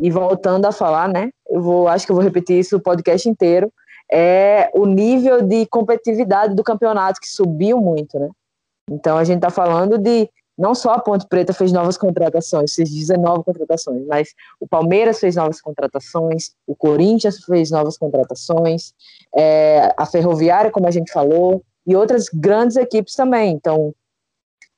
[0.00, 3.28] E voltando a falar, né, eu vou, acho que eu vou repetir isso o podcast
[3.28, 3.70] inteiro,
[4.10, 8.28] é o nível de competitividade do campeonato que subiu muito, né?
[8.90, 12.90] Então a gente está falando de não só a Ponte Preta fez novas contratações, fez
[12.90, 18.92] 19 contratações, mas o Palmeiras fez novas contratações, o Corinthians fez novas contratações,
[19.36, 23.52] é, a Ferroviária, como a gente falou, e outras grandes equipes também.
[23.52, 23.94] Então,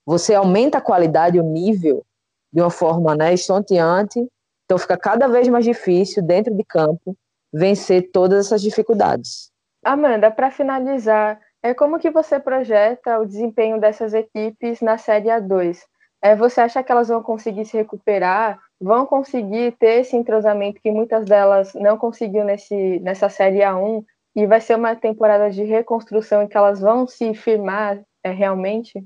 [0.05, 2.05] você aumenta a qualidade, o nível,
[2.53, 4.27] de uma forma né, estonteante,
[4.65, 7.17] então fica cada vez mais difícil, dentro de campo,
[7.53, 9.51] vencer todas essas dificuldades.
[9.85, 15.79] Amanda, para finalizar, é como que você projeta o desempenho dessas equipes na Série A2?
[16.23, 18.59] É, você acha que elas vão conseguir se recuperar?
[18.81, 24.05] Vão conseguir ter esse entrosamento que muitas delas não conseguiu nesse, nessa Série A1?
[24.35, 29.05] E vai ser uma temporada de reconstrução em que elas vão se firmar é, realmente?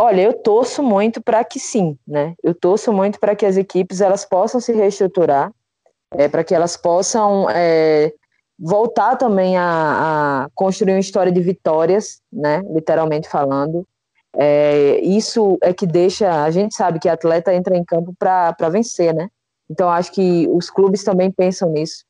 [0.00, 2.34] Olha, eu torço muito para que sim, né?
[2.42, 5.52] Eu torço muito para que as equipes elas possam se reestruturar,
[6.12, 8.12] é, para que elas possam é,
[8.58, 13.86] voltar também a, a, construir uma história de vitórias, né, literalmente falando.
[14.36, 19.14] É, isso é que deixa, a gente sabe que atleta entra em campo para vencer,
[19.14, 19.28] né?
[19.68, 22.04] Então acho que os clubes também pensam nisso.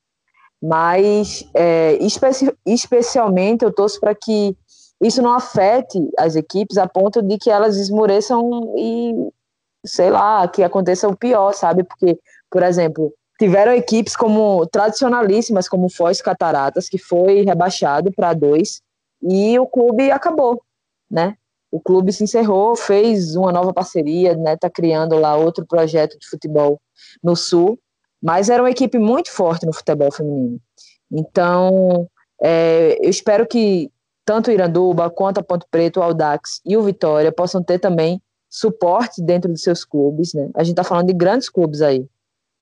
[0.63, 4.57] Mas é, especi especialmente eu torço para que
[5.03, 9.13] isso não afete as equipes a ponto de que elas esmoreçam e
[9.85, 11.83] sei lá, que aconteça o pior, sabe?
[11.83, 12.19] Porque,
[12.51, 18.81] por exemplo, tiveram equipes como tradicionalíssimas, como Foz Cataratas, que foi rebaixado para dois,
[19.21, 20.63] e o clube acabou,
[21.11, 21.37] né?
[21.71, 24.57] O clube se encerrou, fez uma nova parceria, né?
[24.57, 26.81] Tá criando lá outro projeto de futebol
[27.23, 27.79] no Sul,
[28.23, 30.61] mas era uma equipe muito forte no futebol feminino.
[31.11, 32.09] Então,
[32.43, 33.91] é, eu espero que
[34.25, 38.23] tanto o Iranduba quanto a Ponte Preto, o Aldax e o Vitória possam ter também
[38.49, 40.51] suporte dentro dos seus clubes, né?
[40.55, 42.07] A gente está falando de grandes clubes aí,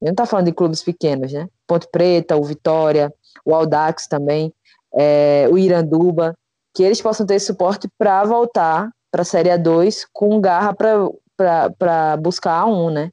[0.00, 1.48] não está falando de clubes pequenos, né?
[1.66, 3.12] Ponte Preta, o Vitória,
[3.44, 4.52] o Aldax também,
[4.94, 6.34] é, o Iranduba,
[6.74, 12.60] que eles possam ter suporte para voltar para a Série A2 com garra para buscar
[12.60, 13.10] a 1, né?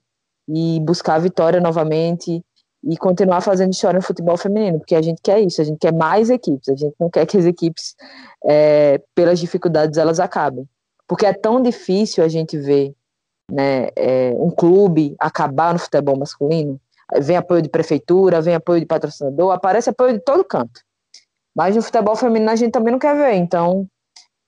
[0.48, 2.44] E buscar a vitória novamente
[2.84, 5.92] e continuar fazendo história no futebol feminino, porque a gente quer isso, a gente quer
[5.92, 7.96] mais equipes, a gente não quer que as equipes,
[8.46, 10.68] é, pelas dificuldades, elas acabem.
[11.08, 12.94] Porque é tão difícil a gente ver
[13.52, 16.80] né, é, um clube acabar no futebol masculino,
[17.20, 20.82] vem apoio de prefeitura, vem apoio de patrocinador, aparece apoio de todo canto.
[21.56, 23.88] Mas no futebol feminino a gente também não quer ver, então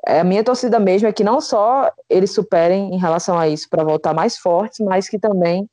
[0.06, 3.68] é, a minha torcida mesmo é que não só eles superem em relação a isso
[3.70, 5.68] para voltar mais fortes, mas que também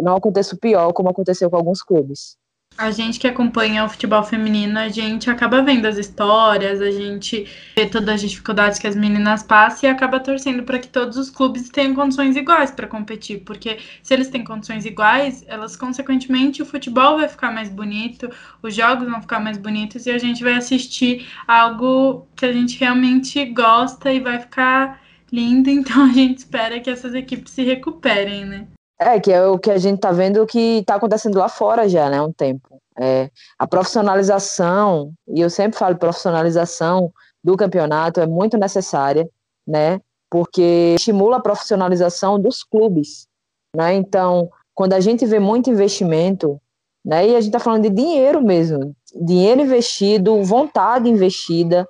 [0.00, 2.36] não aconteça o pior, como aconteceu com alguns clubes
[2.78, 7.44] a gente que acompanha o futebol feminino, a gente acaba vendo as histórias, a gente
[7.74, 11.28] vê todas as dificuldades que as meninas passam e acaba torcendo para que todos os
[11.28, 16.66] clubes tenham condições iguais para competir, porque se eles têm condições iguais, elas consequentemente o
[16.66, 18.30] futebol vai ficar mais bonito,
[18.62, 22.78] os jogos vão ficar mais bonitos e a gente vai assistir algo que a gente
[22.78, 28.44] realmente gosta e vai ficar lindo, então a gente espera que essas equipes se recuperem,
[28.44, 28.68] né?
[29.00, 32.10] É, que é o que a gente está vendo que está acontecendo lá fora já,
[32.10, 32.80] né, há um tempo.
[32.98, 39.28] É, a profissionalização, e eu sempre falo profissionalização do campeonato é muito necessária,
[39.64, 43.28] né, porque estimula a profissionalização dos clubes,
[43.74, 46.60] né, então, quando a gente vê muito investimento,
[47.04, 51.88] né, e a gente está falando de dinheiro mesmo, dinheiro investido, vontade investida,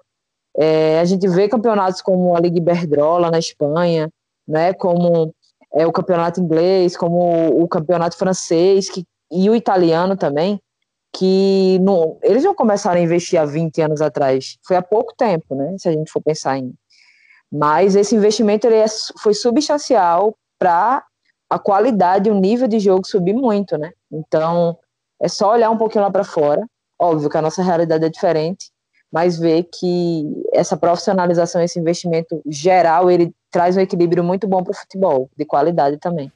[0.58, 4.10] é, a gente vê campeonatos como a Liga Iberdrola na Espanha,
[4.46, 5.32] né, como
[5.74, 10.60] é, o campeonato inglês, como o campeonato francês que, e o italiano também,
[11.14, 15.54] que não, eles não começaram a investir há 20 anos atrás, foi há pouco tempo,
[15.54, 16.74] né, se a gente for pensar em.
[17.50, 18.86] Mas esse investimento ele é,
[19.22, 21.02] foi substancial para
[21.48, 23.92] a qualidade, o nível de jogo subir muito, né?
[24.12, 24.78] Então,
[25.20, 26.62] é só olhar um pouquinho lá para fora.
[27.00, 28.70] Óbvio que a nossa realidade é diferente,
[29.12, 34.72] mas ver que essa profissionalização, esse investimento geral, ele traz um equilíbrio muito bom para
[34.72, 36.30] o futebol, de qualidade também.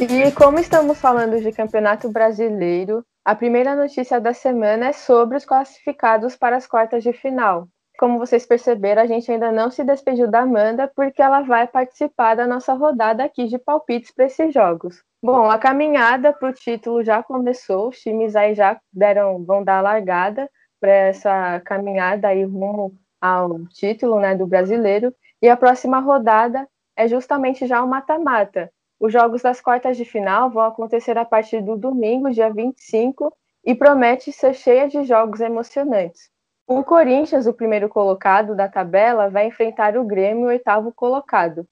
[0.00, 5.44] E como estamos falando de campeonato brasileiro, a primeira notícia da semana é sobre os
[5.44, 7.68] classificados para as quartas de final.
[7.98, 12.34] Como vocês perceberam, a gente ainda não se despediu da Amanda porque ela vai participar
[12.34, 15.02] da nossa rodada aqui de palpites para esses jogos.
[15.22, 19.78] Bom, a caminhada para o título já começou, os times aí já deram, vão dar
[19.78, 25.14] a largada para essa caminhada aí rumo ao título né, do brasileiro.
[25.40, 26.66] E a próxima rodada
[26.96, 28.72] é justamente já o mata-mata.
[28.98, 33.32] Os jogos das quartas de final vão acontecer a partir do domingo, dia 25,
[33.64, 36.30] e promete ser cheia de jogos emocionantes.
[36.78, 41.66] O Corinthians, o primeiro colocado da tabela, vai enfrentar o Grêmio, o oitavo colocado.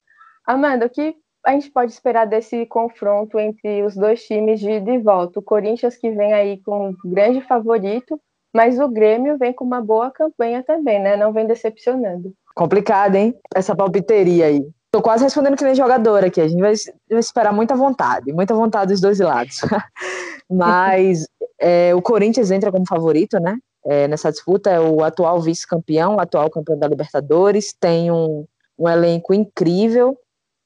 [0.46, 4.98] Amanda, o que a gente pode esperar desse confronto entre os dois times de, de
[4.98, 5.38] volta?
[5.38, 8.20] O Corinthians que vem aí com um grande favorito
[8.52, 11.16] mas o Grêmio vem com uma boa campanha também, né?
[11.16, 12.32] Não vem decepcionando.
[12.54, 13.34] Complicado, hein?
[13.54, 14.66] Essa palpiteria aí.
[14.90, 16.40] Tô quase respondendo que nem jogador aqui.
[16.40, 16.72] A gente vai,
[17.08, 19.60] vai esperar muita vontade, muita vontade dos dois lados.
[20.50, 21.28] Mas
[21.60, 23.56] é, o Corinthians entra como favorito, né?
[23.84, 28.46] É, nessa disputa é o atual vice-campeão, o atual campeão da Libertadores, tem um,
[28.78, 30.18] um elenco incrível,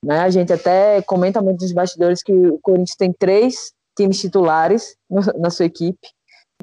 [0.04, 0.20] né?
[0.20, 5.22] A gente até comenta muito nos bastidores que o Corinthians tem três times titulares no,
[5.38, 6.08] na sua equipe,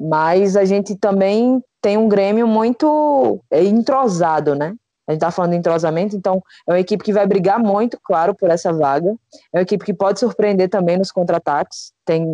[0.00, 4.74] mas a gente também tem um Grêmio muito é, entrosado, né?
[5.06, 8.34] A gente está falando de entrosamento, então é uma equipe que vai brigar muito, claro,
[8.34, 9.14] por essa vaga.
[9.52, 11.92] É uma equipe que pode surpreender também nos contra-ataques.
[12.04, 12.24] Tem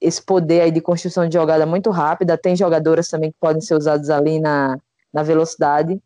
[0.00, 2.38] esse poder aí de construção de jogada muito rápida.
[2.38, 4.78] Tem jogadoras também que podem ser usadas ali na,
[5.12, 6.00] na velocidade.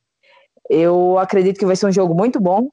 [0.68, 2.68] Eu acredito que vai ser um jogo muito bom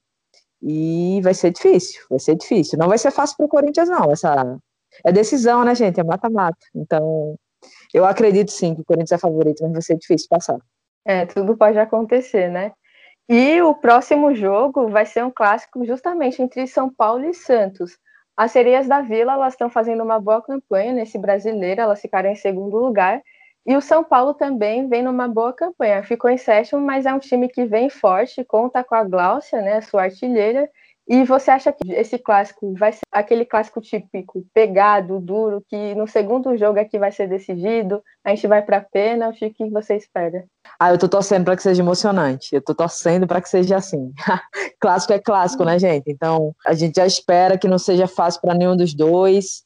[0.62, 2.02] e vai ser difícil.
[2.10, 2.80] Vai ser difícil.
[2.80, 4.12] Não vai ser fácil para o Corinthians, não.
[4.12, 4.58] Essa
[5.04, 6.00] é decisão, né, gente?
[6.00, 6.66] É mata-mata.
[6.76, 7.36] Então
[7.94, 10.58] eu acredito sim que o Corinthians é favorito, mas vai ser difícil passar.
[11.06, 12.72] É, tudo pode acontecer, né?
[13.30, 17.98] E o próximo jogo vai ser um clássico justamente entre São Paulo e Santos.
[18.42, 22.36] As Sereias da Vila elas estão fazendo uma boa campanha nesse brasileiro, elas ficaram em
[22.36, 23.22] segundo lugar.
[23.68, 26.02] E o São Paulo também vem numa boa campanha.
[26.02, 29.80] Ficou em sétimo, mas é um time que vem forte, conta com a Gláucia, né,
[29.82, 30.68] sua artilheira,
[31.14, 36.08] e você acha que esse clássico vai ser aquele clássico típico, pegado, duro, que no
[36.08, 39.98] segundo jogo é que vai ser decidido, a gente vai para pênalti, o que você
[39.98, 40.46] espera?
[40.80, 42.56] Ah, eu tô torcendo para que seja emocionante.
[42.56, 44.14] Eu tô torcendo para que seja assim.
[44.80, 46.10] clássico é clássico, né, gente?
[46.10, 49.64] Então, a gente já espera que não seja fácil para nenhum dos dois,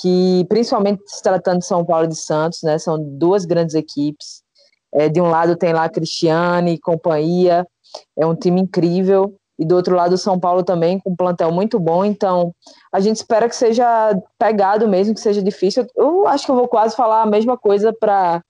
[0.00, 4.44] que principalmente se tratando de São Paulo e de Santos, né, são duas grandes equipes.
[4.94, 7.66] É, de um lado tem lá a Cristiane e companhia,
[8.16, 11.52] é um time incrível e do outro lado o São Paulo também com um plantel
[11.52, 12.52] muito bom, então
[12.92, 13.86] a gente espera que seja
[14.38, 15.86] pegado mesmo, que seja difícil.
[15.94, 18.42] Eu acho que eu vou quase falar a mesma coisa para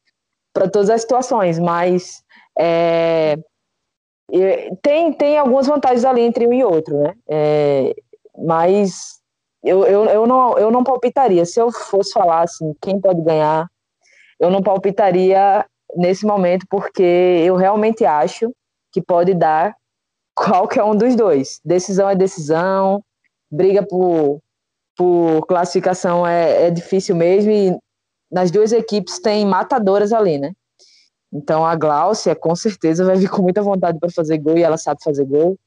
[0.72, 2.22] todas as situações, mas
[2.58, 3.36] é,
[4.82, 7.14] tem, tem algumas vantagens ali entre um e outro, né?
[7.28, 7.94] É,
[8.38, 9.20] mas
[9.62, 11.44] eu, eu, eu, não, eu não palpitaria.
[11.44, 13.66] Se eu fosse falar assim, quem pode ganhar,
[14.40, 15.64] eu não palpitaria
[15.96, 18.50] nesse momento, porque eu realmente acho
[18.92, 19.74] que pode dar
[20.34, 21.60] qualquer um dos dois.
[21.64, 23.02] Decisão é decisão,
[23.50, 24.40] briga por,
[24.96, 27.76] por classificação é, é difícil mesmo, e
[28.30, 30.52] nas duas equipes tem matadoras ali, né?
[31.32, 34.76] Então a Gláucia com certeza vai vir com muita vontade para fazer gol e ela
[34.76, 35.58] sabe fazer gol.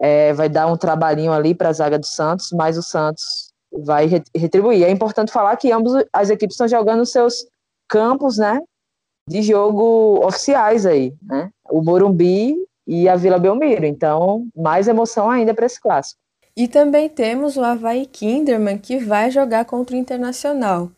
[0.00, 4.06] É, vai dar um trabalhinho ali para a zaga do Santos, mas o Santos vai
[4.34, 4.84] retribuir.
[4.84, 7.46] É importante falar que ambas as equipes estão jogando seus
[7.88, 8.60] campos, né,
[9.26, 11.50] de jogo oficiais aí, né?
[11.68, 12.56] O Morumbi
[12.88, 13.84] e a Vila Belmiro.
[13.84, 16.18] Então, mais emoção ainda para esse clássico.
[16.56, 20.90] E também temos o Havaí Kinderman que vai jogar contra o Internacional.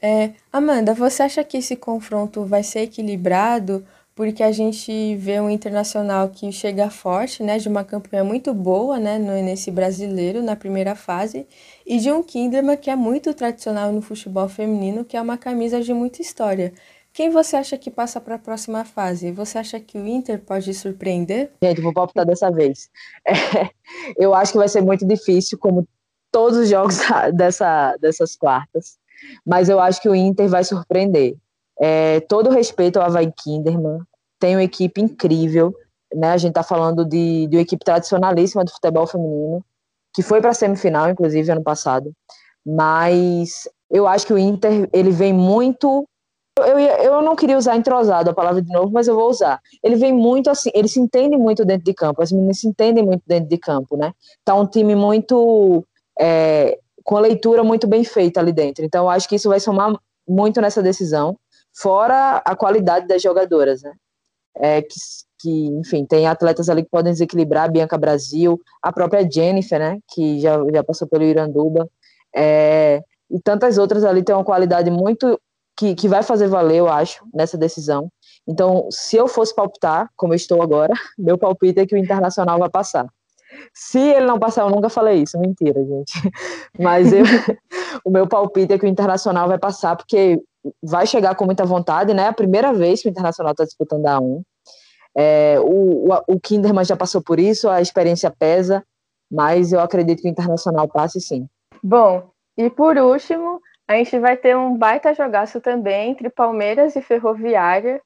[0.00, 3.84] É, Amanda, você acha que esse confronto vai ser equilibrado?
[4.14, 8.98] Porque a gente vê um internacional que chega forte, né, de uma campanha muito boa,
[8.98, 11.46] né, nesse brasileiro na primeira fase,
[11.86, 15.80] e de um Kinderman que é muito tradicional no futebol feminino, que é uma camisa
[15.80, 16.72] de muita história.
[17.12, 19.32] Quem você acha que passa para a próxima fase?
[19.32, 21.50] Você acha que o Inter pode surpreender?
[21.62, 22.88] Gente, vou palpitar dessa vez.
[23.26, 23.70] É,
[24.16, 25.86] eu acho que vai ser muito difícil, como
[26.30, 26.98] todos os jogos
[27.34, 28.98] dessa, dessas quartas.
[29.44, 31.36] Mas eu acho que o Inter vai surpreender.
[31.80, 34.00] É, todo respeito ao Havaí Kinderman,
[34.38, 35.74] tem uma equipe incrível.
[36.14, 36.30] Né?
[36.30, 39.64] A gente está falando de, de uma equipe tradicionalíssima do futebol feminino,
[40.14, 42.12] que foi para a semifinal, inclusive, ano passado.
[42.64, 46.06] Mas eu acho que o Inter ele vem muito
[46.64, 49.60] eu, eu não queria usar entrosado a palavra de novo, mas eu vou usar.
[49.82, 53.04] Ele vem muito assim, ele se entende muito dentro de campo, as meninas se entendem
[53.04, 54.12] muito dentro de campo, né?
[54.44, 55.84] Tá um time muito.
[56.18, 58.84] É, com a leitura muito bem feita ali dentro.
[58.84, 59.94] Então, acho que isso vai somar
[60.28, 61.36] muito nessa decisão,
[61.74, 63.92] fora a qualidade das jogadoras, né?
[64.56, 64.94] É, que,
[65.40, 69.98] que, enfim, tem atletas ali que podem desequilibrar, a Bianca Brasil, a própria Jennifer, né?
[70.12, 71.88] Que já, já passou pelo Iranduba.
[72.34, 75.40] É, e tantas outras ali têm uma qualidade muito
[75.80, 78.12] que, que vai fazer valer, eu acho, nessa decisão.
[78.46, 82.58] Então, se eu fosse palpitar, como eu estou agora, meu palpite é que o Internacional
[82.58, 83.06] vai passar.
[83.72, 86.12] Se ele não passar, eu nunca falei isso, mentira, gente.
[86.78, 87.24] Mas eu,
[88.04, 90.38] o meu palpite é que o Internacional vai passar, porque
[90.82, 92.24] vai chegar com muita vontade, né?
[92.24, 94.42] É a primeira vez que o Internacional está disputando a A1.
[95.16, 98.84] É, o, o, o Kinderman já passou por isso, a experiência pesa,
[99.32, 101.48] mas eu acredito que o Internacional passe sim.
[101.82, 103.60] Bom, e por último,
[103.90, 108.00] a gente vai ter um baita jogaço também entre Palmeiras e Ferroviária.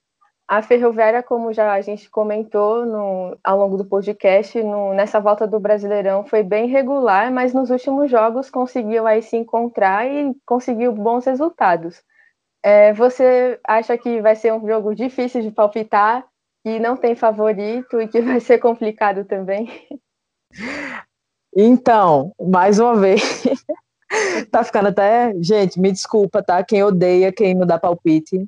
[0.48, 5.46] A Ferroviária, como já a gente comentou no, ao longo do podcast, no, nessa volta
[5.46, 10.90] do Brasileirão foi bem regular, mas nos últimos jogos conseguiu aí se encontrar e conseguiu
[10.90, 12.02] bons resultados.
[12.64, 16.26] É, você acha que vai ser um jogo difícil de palpitar,
[16.64, 19.68] que não tem favorito e que vai ser complicado também?
[21.54, 23.44] Então, mais uma vez,
[24.50, 25.34] tá ficando até.
[25.40, 26.62] Gente, me desculpa, tá?
[26.62, 28.46] Quem odeia, quem não dá palpite,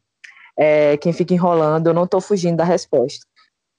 [0.57, 3.27] é, quem fica enrolando, eu não tô fugindo da resposta.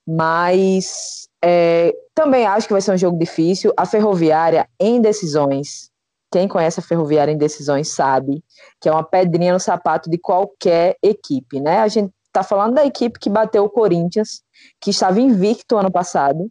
[0.07, 3.73] Mas é, também acho que vai ser um jogo difícil.
[3.75, 5.91] A Ferroviária, em decisões,
[6.31, 8.43] quem conhece a Ferroviária em decisões sabe
[8.81, 11.79] que é uma pedrinha no sapato de qualquer equipe, né?
[11.79, 14.43] A gente tá falando da equipe que bateu o Corinthians,
[14.79, 16.49] que estava invicto ano passado,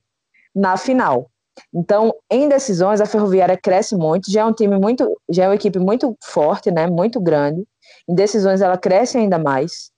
[0.55, 1.31] na final.
[1.75, 5.55] Então, em decisões, a Ferroviária cresce muito, já é um time muito, já é uma
[5.55, 7.65] equipe muito forte, né, muito grande.
[8.09, 9.91] Em decisões ela cresce ainda mais.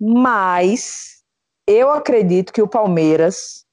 [0.00, 1.22] Mas
[1.66, 3.64] eu acredito que o Palmeiras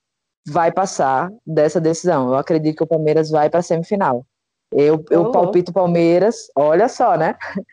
[0.48, 2.30] vai passar dessa decisão.
[2.30, 4.26] Eu acredito que o Palmeiras vai para a semifinal.
[4.72, 7.36] Eu, eu palpito Palmeiras, olha só, né?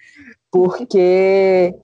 [0.53, 1.75] Porque,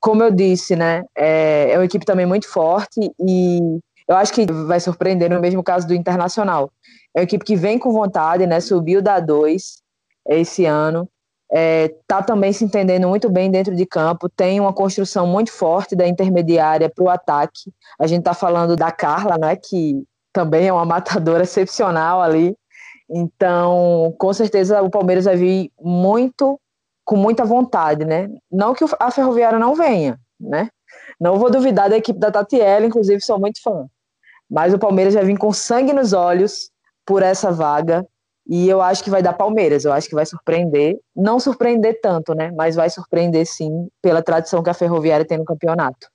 [0.00, 4.46] como eu disse, né, é, é uma equipe também muito forte e eu acho que
[4.66, 6.70] vai surpreender no mesmo caso do Internacional.
[7.14, 8.60] É uma equipe que vem com vontade, né?
[8.60, 9.82] Subiu da 2
[10.28, 11.08] esse ano.
[11.52, 15.94] É, tá também se entendendo muito bem dentro de campo, tem uma construção muito forte
[15.94, 17.72] da intermediária para o ataque.
[18.00, 20.02] A gente está falando da Carla, né, que
[20.32, 22.56] também é uma matadora excepcional ali.
[23.08, 26.58] Então, com certeza o Palmeiras vai vir muito
[27.04, 28.28] com muita vontade, né?
[28.50, 30.70] Não que a Ferroviária não venha, né?
[31.20, 33.86] Não vou duvidar da equipe da Tatiela, inclusive sou muito fã.
[34.50, 36.70] Mas o Palmeiras vai vir com sangue nos olhos
[37.04, 38.06] por essa vaga.
[38.46, 40.98] E eu acho que vai dar Palmeiras, eu acho que vai surpreender.
[41.16, 42.52] Não surpreender tanto, né?
[42.54, 46.08] Mas vai surpreender sim, pela tradição que a Ferroviária tem no campeonato.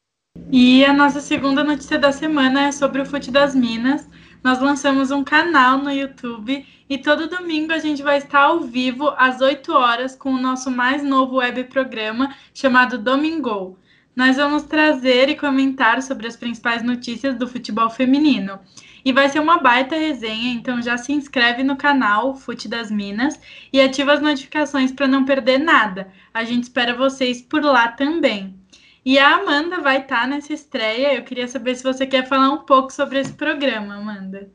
[0.51, 4.07] E a nossa segunda notícia da semana é sobre o Fute das Minas.
[4.43, 9.13] Nós lançamos um canal no YouTube e todo domingo a gente vai estar ao vivo
[9.17, 13.77] às 8 horas com o nosso mais novo web programa chamado Domingo
[14.19, 18.59] nós vamos trazer e comentar sobre as principais notícias do futebol feminino.
[19.05, 23.39] E vai ser uma baita resenha, então já se inscreve no canal Fute das Minas
[23.71, 26.11] e ativa as notificações para não perder nada.
[26.33, 28.59] A gente espera vocês por lá também.
[29.05, 31.15] E a Amanda vai estar tá nessa estreia.
[31.15, 34.51] Eu queria saber se você quer falar um pouco sobre esse programa, Amanda.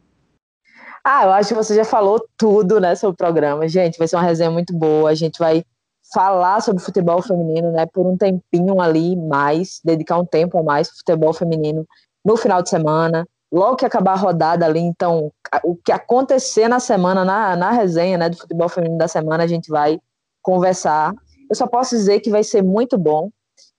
[1.02, 3.66] Ah, eu acho que você já falou tudo né, sobre o programa.
[3.66, 5.08] Gente, vai ser uma resenha muito boa.
[5.08, 5.64] A gente vai
[6.14, 10.88] falar sobre futebol feminino, né, por um tempinho ali mais, dedicar um tempo a mais
[10.88, 11.84] para futebol feminino
[12.24, 15.32] no final de semana, logo que acabar a rodada ali, então,
[15.64, 19.46] o que acontecer na semana, na, na resenha, né, do futebol feminino da semana, a
[19.46, 19.98] gente vai
[20.40, 21.12] conversar.
[21.50, 23.30] Eu só posso dizer que vai ser muito bom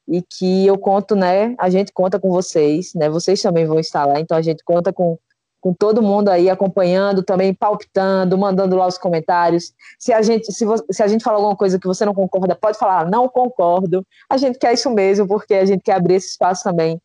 [0.08, 4.06] e que eu conto, né, a gente conta com vocês, né, vocês também vão estar
[4.06, 5.18] lá, então a gente conta com
[5.66, 9.74] com todo mundo aí acompanhando, também palpitando, mandando lá os comentários.
[9.98, 12.56] Se a gente, se, você, se a gente falar alguma coisa que você não concorda,
[12.56, 14.06] pode falar, não concordo.
[14.30, 17.02] A gente quer isso mesmo, porque a gente quer abrir esse espaço também,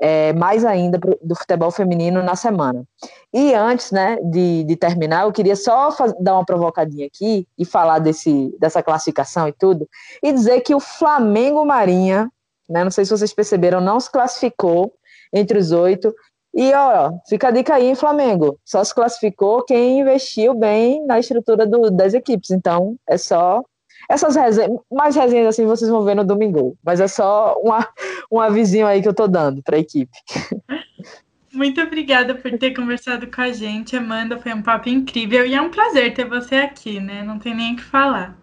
[0.00, 2.84] é, mais ainda do futebol feminino na semana.
[3.32, 5.88] E antes, né, de, de terminar, eu queria só
[6.20, 9.88] dar uma provocadinha aqui e falar desse, dessa classificação e tudo,
[10.22, 12.30] e dizer que o Flamengo Marinha,
[12.70, 14.92] né, não sei se vocês perceberam, não se classificou
[15.32, 16.14] entre os oito
[16.54, 18.58] e, ó, fica a dica aí, Flamengo.
[18.64, 22.50] Só se classificou quem investiu bem na estrutura do, das equipes.
[22.50, 23.64] Então, é só.
[24.08, 26.76] Essas resenhas, mais resenhas assim vocês vão ver no domingo.
[26.84, 27.88] Mas é só uma,
[28.30, 30.12] um avisinho aí que eu tô dando para a equipe.
[31.52, 34.38] Muito obrigada por ter conversado com a gente, Amanda.
[34.38, 37.22] Foi um papo incrível e é um prazer ter você aqui, né?
[37.22, 38.36] Não tem nem o que falar.